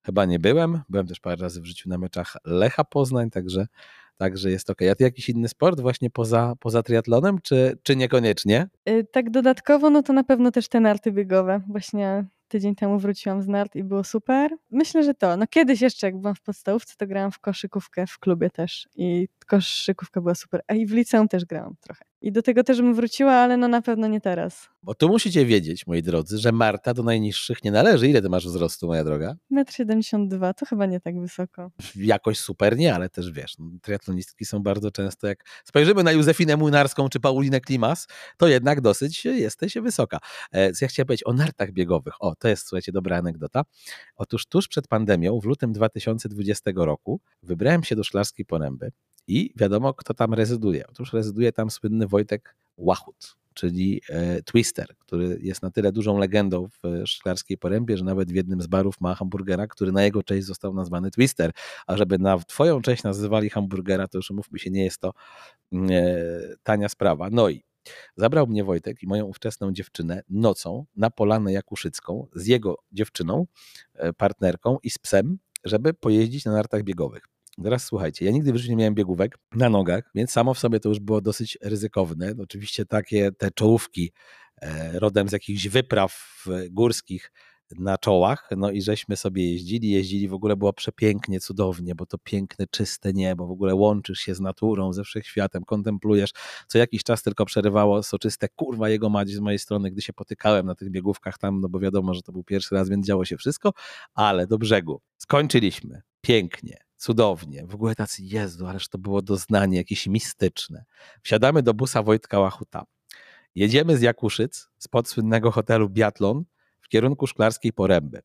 [0.05, 0.81] chyba nie byłem.
[0.89, 3.67] Byłem też parę razy w życiu na meczach Lecha Poznań, także,
[4.17, 4.81] także jest ok.
[4.91, 8.69] A ty jakiś inny sport właśnie poza, poza triatlonem, czy, czy niekoniecznie?
[8.85, 11.61] Yy, tak dodatkowo, no to na pewno też te narty biegowe.
[11.67, 14.51] Właśnie Tydzień temu wróciłam z nart i było super.
[14.71, 15.37] Myślę, że to.
[15.37, 19.27] No kiedyś jeszcze, jak byłam w podstawówce, to grałam w koszykówkę w klubie też i
[19.47, 20.61] koszykówka była super.
[20.67, 22.10] A i w liceum też grałam trochę.
[22.21, 24.69] I do tego też bym wróciła, ale no na pewno nie teraz.
[24.83, 28.07] Bo tu musicie wiedzieć, moi drodzy, że Marta do najniższych nie należy.
[28.07, 29.35] Ile ty masz wzrostu, moja droga?
[29.51, 31.71] 1,72 m, to chyba nie tak wysoko.
[31.95, 36.57] Jakoś super nie, ale też wiesz, no, triatlonistki są bardzo często, jak spojrzymy na Józefinę
[36.57, 38.07] Młynarską czy Paulinę Klimas,
[38.37, 40.17] to jednak dosyć jesteś wysoka.
[40.53, 42.13] E, ja chciałem powiedzieć o nartach biegowych.
[42.19, 43.61] O, to jest, słuchajcie, dobra anegdota.
[44.15, 48.91] Otóż tuż przed pandemią, w lutym 2020 roku, wybrałem się do Szklarskiej Poręby
[49.27, 50.87] i wiadomo, kto tam rezyduje.
[50.87, 56.67] Otóż rezyduje tam słynny Wojtek Łachut, czyli e, Twister, który jest na tyle dużą legendą
[56.67, 60.47] w Szklarskiej Porębie, że nawet w jednym z barów ma hamburgera, który na jego cześć
[60.47, 61.51] został nazwany Twister.
[61.87, 65.13] A żeby na twoją cześć nazywali hamburgera, to już umówmy się, nie jest to
[65.71, 67.29] mm, e, tania sprawa.
[67.31, 67.63] No i
[68.15, 73.45] Zabrał mnie Wojtek i moją ówczesną dziewczynę nocą na Polanę Jakuszycką z jego dziewczyną,
[73.93, 77.23] e, partnerką i z psem, żeby pojeździć na nartach biegowych.
[77.63, 80.79] Teraz słuchajcie, ja nigdy w życiu nie miałem biegówek na nogach, więc samo w sobie
[80.79, 82.33] to już było dosyć ryzykowne.
[82.39, 84.11] Oczywiście takie te czołówki
[84.61, 87.31] e, rodem z jakichś wypraw górskich
[87.79, 92.17] na czołach, no i żeśmy sobie jeździli, jeździli, w ogóle było przepięknie, cudownie, bo to
[92.17, 96.31] piękne, czyste niebo, w ogóle łączysz się z naturą, ze wszechświatem, kontemplujesz,
[96.67, 100.65] co jakiś czas tylko przerywało soczyste kurwa jego madzi z mojej strony, gdy się potykałem
[100.65, 103.37] na tych biegówkach tam, no bo wiadomo, że to był pierwszy raz, więc działo się
[103.37, 103.73] wszystko,
[104.13, 105.01] ale do brzegu.
[105.17, 110.85] Skończyliśmy, pięknie, cudownie, w ogóle tacy, Jezu, ależ to było doznanie jakieś mistyczne.
[111.23, 112.83] Wsiadamy do busa Wojtka Łachuta.
[113.55, 116.43] Jedziemy z Jakuszyc, spod słynnego hotelu Biatlon,
[116.81, 118.21] w kierunku Szklarskiej Poręby.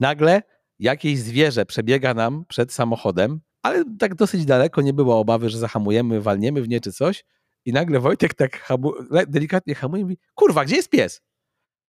[0.00, 0.42] Nagle
[0.78, 6.20] jakieś zwierzę przebiega nam przed samochodem, ale tak dosyć daleko, nie było obawy, że zahamujemy,
[6.20, 7.24] walniemy w nie czy coś.
[7.64, 8.92] I nagle Wojtek tak hamu,
[9.28, 11.22] delikatnie hamuje i mówi, kurwa, gdzie jest pies?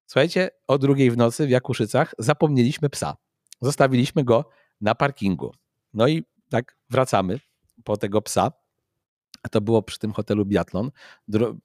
[0.06, 3.16] Słuchajcie, o drugiej w nocy w Jakuszycach zapomnieliśmy psa.
[3.60, 4.48] Zostawiliśmy go
[4.80, 5.52] na parkingu.
[5.96, 7.40] No i tak wracamy
[7.84, 8.52] po tego psa.
[9.50, 10.90] To było przy tym hotelu Biatlon.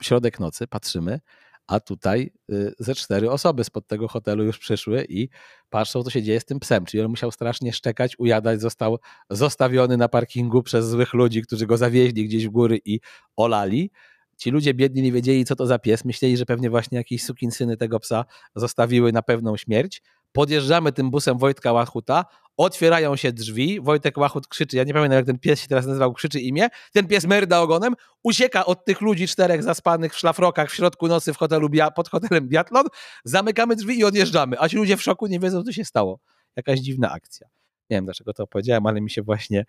[0.01, 1.19] Środek nocy, patrzymy,
[1.67, 5.29] a tutaj y, ze cztery osoby spod tego hotelu już przyszły i
[5.69, 6.85] patrzą, co się dzieje z tym psem.
[6.85, 11.77] Czyli on musiał strasznie szczekać, ujadać, został zostawiony na parkingu przez złych ludzi, którzy go
[11.77, 12.99] zawieźli gdzieś w góry i
[13.35, 13.91] olali.
[14.37, 16.05] Ci ludzie biedni nie wiedzieli, co to za pies.
[16.05, 18.25] Myśleli, że pewnie właśnie jakieś sukinsyny tego psa
[18.55, 20.01] zostawiły na pewną śmierć.
[20.31, 22.25] Podjeżdżamy tym busem Wojtka Łachuta,
[22.57, 26.13] otwierają się drzwi, Wojtek Łachut krzyczy, ja nie pamiętam jak ten pies się teraz nazywał,
[26.13, 27.93] krzyczy imię, ten pies merda ogonem,
[28.23, 32.47] ucieka od tych ludzi czterech zaspanych w szlafrokach w środku nocy w hotelu, pod hotelem
[32.47, 32.85] Biatlon,
[33.23, 36.19] zamykamy drzwi i odjeżdżamy, a ci ludzie w szoku nie wiedzą, co się stało.
[36.55, 37.47] Jakaś dziwna akcja.
[37.89, 39.65] Nie wiem, dlaczego to powiedziałem, ale mi się właśnie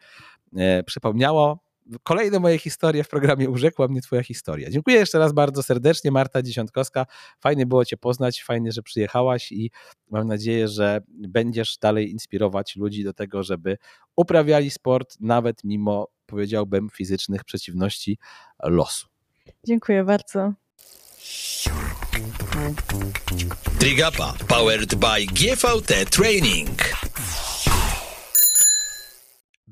[0.56, 1.58] e, przypomniało
[2.02, 4.70] kolejne moje historie w programie Urzekła mnie Twoja historia.
[4.70, 7.06] Dziękuję jeszcze raz bardzo serdecznie, Marta Dziesiątkowska.
[7.40, 9.70] Fajnie było Cię poznać, fajnie, że przyjechałaś i
[10.10, 13.78] mam nadzieję, że będziesz dalej inspirować ludzi do tego, żeby
[14.16, 18.18] uprawiali sport, nawet mimo, powiedziałbym, fizycznych przeciwności
[18.62, 19.06] losu.
[19.66, 20.52] Dziękuję bardzo.
[23.78, 26.78] Trigapa powered by GVT Training.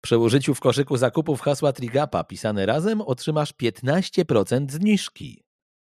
[0.00, 5.44] Przy użyciu w koszyku zakupów hasła Trigapa pisane razem otrzymasz 15% zniżki.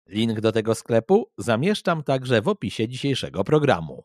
[0.08, 4.04] Link do tego sklepu zamieszczam także w opisie dzisiejszego programu.